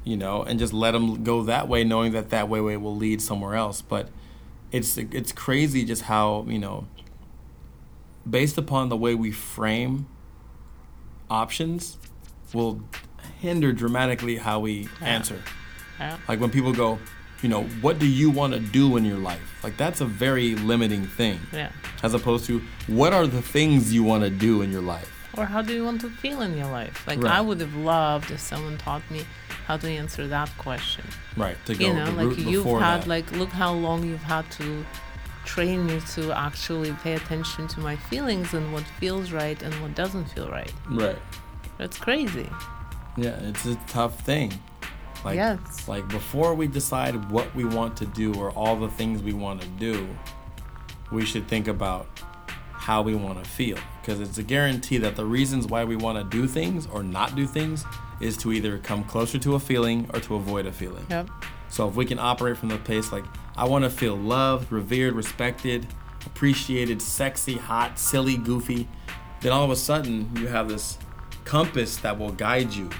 [0.03, 2.97] You know, and just let them go that way, knowing that that way, way will
[2.97, 3.83] lead somewhere else.
[3.83, 4.09] But
[4.73, 6.87] it's it's crazy just how you know,
[8.29, 10.07] based upon the way we frame
[11.31, 11.97] options,
[12.53, 12.83] will
[13.41, 15.43] hinder dramatically how we answer.
[15.99, 16.19] Yeah.
[16.29, 16.99] Like when people go,
[17.45, 19.63] you know, what do you want to do in your life?
[19.63, 21.39] Like that's a very limiting thing.
[21.53, 21.73] Yeah.
[22.03, 25.11] As opposed to what are the things you want to do in your life?
[25.37, 27.07] Or how do you want to feel in your life?
[27.07, 27.35] Like Right.
[27.35, 29.27] I would have loved if someone taught me
[29.67, 31.05] how to answer that question.
[31.37, 31.59] Right.
[31.67, 33.07] To go you know, like you've had that.
[33.09, 34.87] like look how long you've had to
[35.45, 39.95] train me to actually pay attention to my feelings and what feels right and what
[39.95, 40.73] doesn't feel right.
[40.89, 41.19] right.
[41.77, 42.49] That's crazy.
[43.19, 44.51] Yeah, it's a tough thing.
[45.25, 45.89] Like, Yes.
[45.89, 49.61] like before we decide what we want to do or all the things we want
[49.63, 50.07] to do,
[51.11, 52.07] we should think about
[52.73, 56.19] how we want to feel because it's a guarantee that the reasons why we want
[56.19, 57.85] to do things or not do things
[58.21, 61.07] is to either come closer to a feeling or to avoid a feeling.
[61.09, 61.31] Yep.
[61.71, 63.25] So if we can operate from the place like
[63.57, 65.87] I want to feel loved, revered, respected,
[66.27, 68.87] appreciated, sexy, hot, silly, goofy,
[69.41, 70.99] then all of a sudden you have this
[71.45, 72.91] compass that will guide you,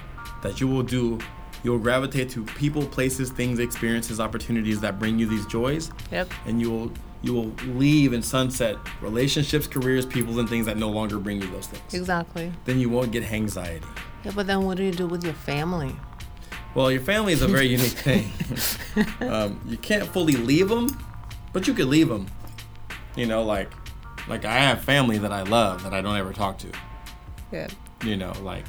[0.41, 1.19] that you will do.
[1.65, 6.29] You'll gravitate to people, places, things, experiences, opportunities that bring you these joys, Yep.
[6.45, 6.91] and you will
[7.23, 11.47] you will leave and sunset relationships, careers, people, and things that no longer bring you
[11.47, 11.91] those things.
[11.91, 12.53] Exactly.
[12.65, 13.83] Then you won't get anxiety.
[14.23, 15.95] Yeah, but then what do you do with your family?
[16.75, 18.31] Well, your family is a very unique thing.
[19.27, 20.87] um, you can't fully leave them,
[21.51, 22.27] but you could leave them.
[23.15, 23.71] You know, like,
[24.27, 26.71] like I have family that I love that I don't ever talk to.
[27.51, 27.67] Yeah.
[28.03, 28.65] You know, like,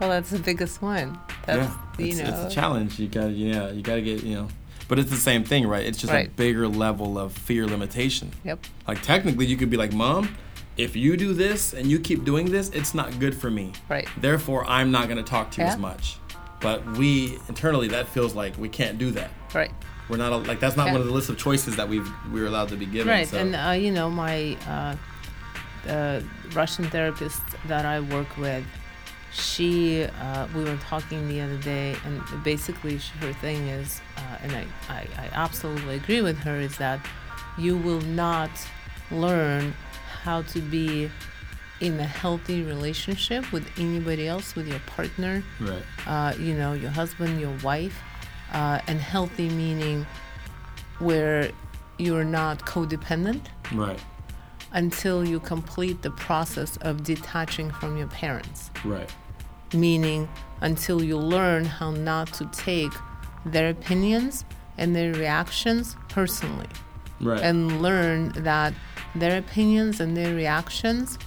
[0.00, 1.18] Well, that's the biggest one.
[1.46, 2.44] That's yeah, you it's, know.
[2.44, 2.98] it's a challenge.
[2.98, 4.48] You got, yeah, you got to get, you know,
[4.86, 5.84] but it's the same thing, right?
[5.84, 8.30] It's just a bigger level of fear limitation.
[8.44, 8.64] Yep.
[8.86, 10.36] Like, technically, you could be like, Mom,
[10.76, 13.72] if you do this and you keep doing this, it's not good for me.
[13.88, 14.08] Right.
[14.16, 15.72] Therefore, I'm not going to talk to you Yeah.
[15.72, 16.16] as much.
[16.60, 19.30] But we internally, that feels like we can't do that.
[19.54, 19.70] Right.
[20.08, 20.92] We're not a- like that's not Yeah.
[20.92, 23.08] one of the list of choices that we've we were allowed to be given.
[23.08, 23.36] Right, so.
[23.38, 24.96] and uh, you know my uh,
[25.88, 26.20] uh,
[26.54, 28.64] Russian therapist that I work with,
[29.32, 34.38] she uh, we were talking the other day, and basically sh- her thing is, uh,
[34.42, 37.00] and I, I I absolutely agree with her, is that
[37.58, 38.50] you will not
[39.10, 39.74] learn
[40.22, 41.10] how to be
[41.80, 46.90] in a healthy relationship with anybody else, with your partner, right, uh, you know, your
[46.90, 47.96] husband, your wife,
[48.52, 50.04] uh, and healthy meaning
[50.98, 51.50] where
[51.98, 53.42] you're not codependent.
[53.72, 54.00] Right,
[54.72, 58.70] until you complete the process of detaching from your parents.
[58.84, 59.10] right,
[59.72, 60.28] Meaning,
[60.60, 62.92] until you learn how not to take
[63.44, 64.44] their opinions
[64.76, 66.68] and their reactions personally,
[67.20, 68.72] right, and learn that
[69.14, 71.18] their opinions and their reactions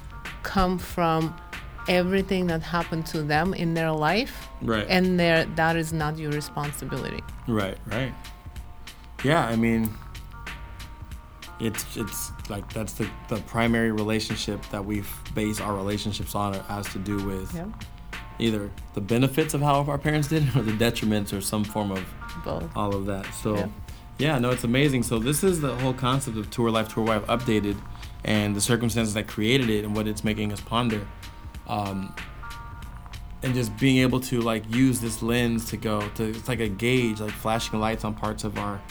[0.43, 1.35] come from
[1.87, 4.47] everything that happened to them in their life.
[4.61, 7.21] Right, and their that is not your responsibility.
[7.47, 8.13] Right, right.
[9.23, 9.93] Yeah, I mean,
[11.61, 15.03] it's it's like that's the the primary relationship that we
[15.33, 16.53] base our relationships on.
[16.55, 17.65] It has to do with yeah
[18.39, 22.03] either the benefits of how our parents did or the detriments or some form of
[22.43, 23.25] both all of that.
[23.35, 23.67] So, Yeah.
[24.17, 24.39] yeah.
[24.39, 25.03] no, it's amazing.
[25.03, 27.77] So this is the whole concept of Tour Life, Tour Wife updated,
[28.23, 31.05] and the circumstances that created it and what it's making us ponder,
[31.67, 32.15] um,
[33.43, 36.67] and just being able to like use this lens to go to it's like a
[36.69, 38.81] gauge, like flashing lights on parts of our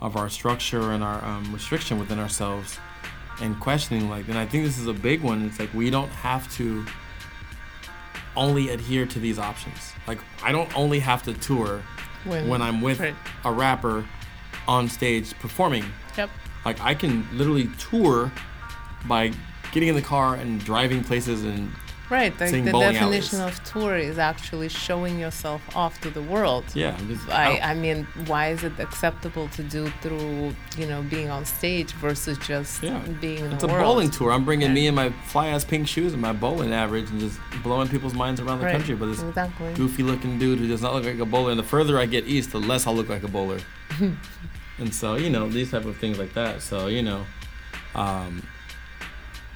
[0.00, 2.78] of our structure and our um, restriction within ourselves,
[3.40, 4.28] and questioning like.
[4.28, 5.46] And I think this is a big one.
[5.46, 6.84] It's like we don't have to
[8.36, 9.92] only adhere to these options.
[10.06, 11.82] Like I don't only have to tour
[12.24, 13.14] when I'm with Right.
[13.44, 14.04] a rapper
[14.68, 15.84] on stage performing.
[16.16, 16.30] Yep.
[16.64, 18.32] Like I can literally tour
[19.06, 19.32] by
[19.72, 21.70] getting in the car and driving places and
[22.08, 22.32] Right.
[22.40, 23.58] Like the definition alleys.
[23.58, 26.64] of tour is actually showing yourself off to the world.
[26.74, 26.96] yeah,
[27.28, 27.58] I.
[27.60, 32.38] I mean, why is it acceptable to do through, you know, being on stage versus
[32.38, 32.98] just Yeah.
[33.20, 34.30] being in it's the a bowling tour.
[34.32, 34.74] I'm bringing Yeah.
[34.74, 38.14] me and my fly ass pink shoes and my bowling average and just blowing people's
[38.14, 38.72] minds around the Right.
[38.76, 38.94] country.
[38.94, 39.72] But this Exactly.
[39.74, 41.50] goofy looking dude who does not look like a bowler.
[41.50, 43.58] And the further I get east, the less I'll look like a bowler.
[44.78, 46.62] and so you know these type of things like that.
[46.62, 47.24] So you know,
[47.94, 48.42] um,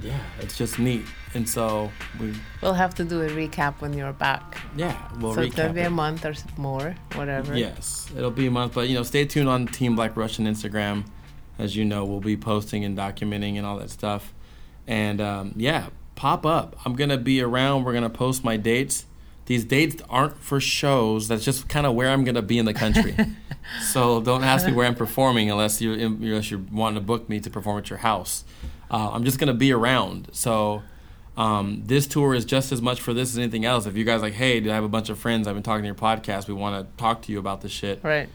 [0.00, 1.04] yeah, it's just neat.
[1.34, 4.58] And so we, We'll have to do a recap when you're back.
[4.76, 5.86] yeah, we'll so it's gonna recap be it.
[5.86, 7.56] a month or more, whatever.
[7.56, 11.04] Yes, it'll be a month, but you know, stay tuned on Team Black Russian Instagram.
[11.58, 14.32] As you know, we'll be posting and documenting and all that stuff.
[14.86, 16.76] And um, yeah, pop up.
[16.84, 17.84] I'm gonna be around.
[17.84, 19.06] We're gonna post my dates.
[19.46, 21.28] These dates aren't for shows.
[21.28, 23.14] That's just kind of where I'm gonna be in the country.
[23.82, 27.38] so don't ask me where I'm performing unless you unless you're wanting to book me
[27.40, 28.44] to perform at your house.
[28.90, 30.28] Uh, I'm just gonna be around.
[30.32, 30.82] So
[31.36, 33.86] um, this tour is just as much for this as anything else.
[33.86, 35.46] If you guys like, hey, do I have a bunch of friends?
[35.48, 36.48] I've been talking to your podcast.
[36.48, 38.00] We want to talk to you about this shit.
[38.02, 38.28] Right.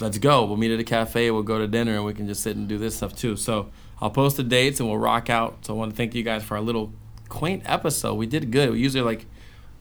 [0.00, 0.44] Let's go.
[0.44, 1.30] We'll meet at a cafe.
[1.30, 3.36] We'll go to dinner, and we can just sit and do this stuff too.
[3.36, 5.64] So I'll post the dates, and we'll rock out.
[5.64, 6.92] So I want to thank you guys for our little
[7.28, 8.14] quaint episode.
[8.14, 8.70] We did good.
[8.72, 9.24] We usually like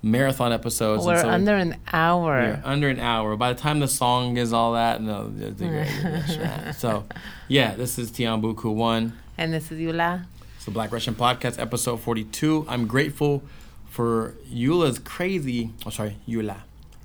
[0.03, 1.05] marathon episodes.
[1.05, 2.61] We're so under an hour.
[2.63, 3.35] under an hour.
[3.35, 6.71] By the time the song is all that, no, it's a great- yeah.
[6.71, 7.05] so
[7.47, 9.13] yeah, this is Tion Bukue one.
[9.37, 10.27] And this is Yulia.
[10.65, 12.65] It's the Black Russian Podcast, episode 42.
[12.67, 13.43] I'm grateful
[13.85, 16.63] for Yulia's crazy, oh, sorry, Yulia.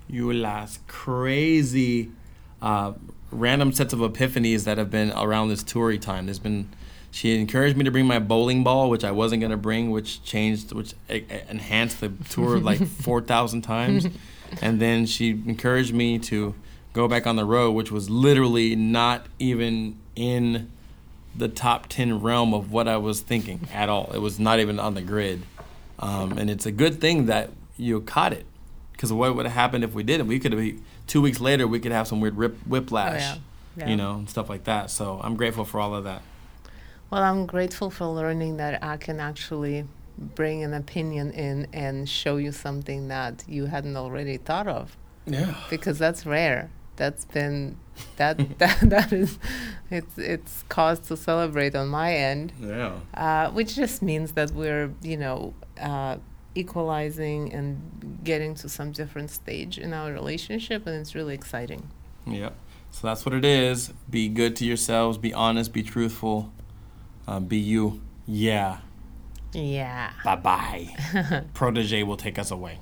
[0.09, 2.09] Yulia's crazy
[2.59, 2.93] uh,
[3.29, 6.25] random sets of epiphanies that have been around this toury time.
[6.25, 6.69] There's been,
[7.11, 10.23] she encouraged me to bring my bowling ball, which I wasn't going to bring, which
[10.23, 14.07] changed, which enhanced the tour like 4,000 times.
[14.59, 16.55] And then she encouraged me to
[16.93, 20.71] go back on the road, which was literally not even in
[21.35, 24.11] the top 10 realm of what I was thinking at all.
[24.13, 25.43] It was not even on the grid.
[25.99, 28.45] Um, and it's a good thing that you caught it.
[28.91, 30.27] Because what would have happened if we didn't?
[30.27, 30.73] We could have,
[31.07, 33.35] two weeks later, we could have some weird rip, whiplash, Oh, yeah.
[33.77, 33.87] Yeah.
[33.89, 34.91] you know, and stuff like that.
[34.91, 36.21] So I'm grateful for all of that.
[37.09, 39.85] Well, I'm grateful for learning that I can actually
[40.17, 45.55] bring an opinion in and show you something that you hadn't already thought of Yeah.
[45.69, 46.69] because that's rare.
[46.97, 47.77] That's been
[48.17, 49.39] that that that is
[49.89, 52.93] it's it's cause to celebrate on my end, Yeah.
[53.13, 56.17] uh, which just means that we're you know uh,
[56.55, 61.89] equalizing and getting to some different stage in our relationship, and it's really exciting.
[62.25, 62.49] Yeah.
[62.91, 63.93] So that's what it is.
[64.09, 65.17] Be good to yourselves.
[65.17, 65.71] Be honest.
[65.73, 66.51] Be truthful.
[67.27, 68.01] Uh, be you.
[68.27, 68.79] Yeah.
[69.53, 70.11] Yeah.
[70.23, 71.43] Bye bye.
[71.53, 72.79] Protege will take us away.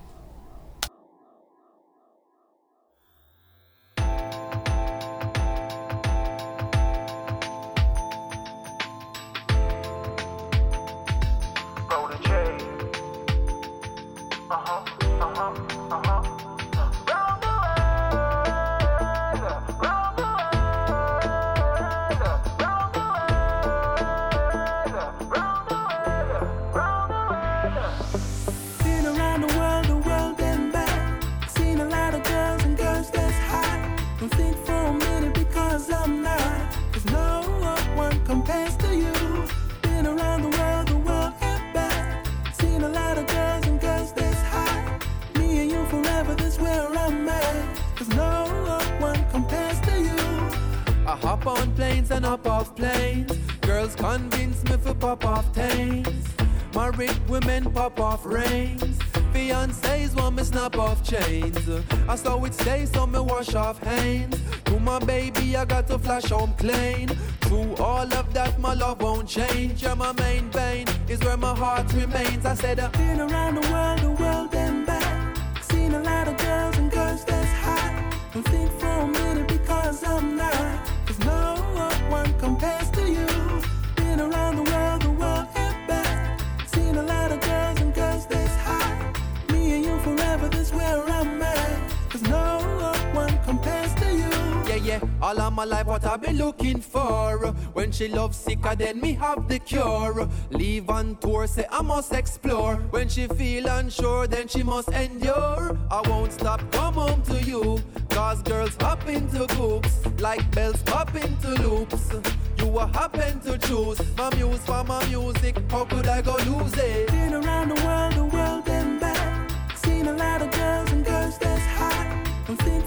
[95.54, 97.38] My life, what I've been looking for.
[97.74, 100.28] When she loves sicker, then me have the cure.
[100.52, 102.76] Leave on tour, say I must explore.
[102.92, 105.78] When she feel unsure, then she must endure.
[105.92, 107.80] I won't stop, come home to you.
[108.10, 112.12] Cause girls hop into groups, like bells pop into loops.
[112.58, 115.58] You will happen to choose my muse for my music.
[115.72, 117.08] How could I go lose it?
[117.08, 119.50] Been around the world, the world and back.
[119.76, 122.28] Seen a lot of girls and girls that's hot.
[122.48, 122.84] Don't think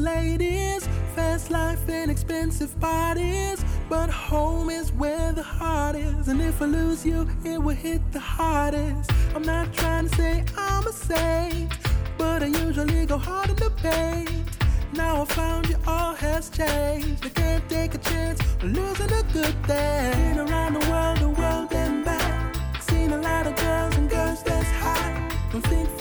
[0.00, 0.88] ladies.
[1.14, 3.64] Fast life and expensive parties.
[3.88, 6.28] But home is where the heart is.
[6.28, 9.10] And if I lose you, it will hit the hardest.
[9.34, 11.72] I'm not trying to say I'm a saint.
[12.16, 14.30] But I usually go hard in the paint.
[14.92, 17.24] Now I found you, all has changed.
[17.24, 20.12] I can't take a chance on losing a good thing.
[20.12, 22.56] Been around the world, the world and back.
[22.82, 25.32] Seen a lot of girls and girls that's hot.
[25.52, 25.99] Don't think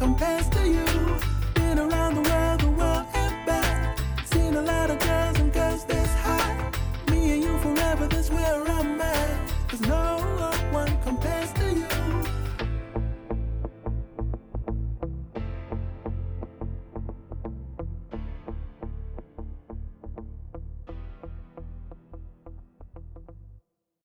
[0.00, 0.59] compares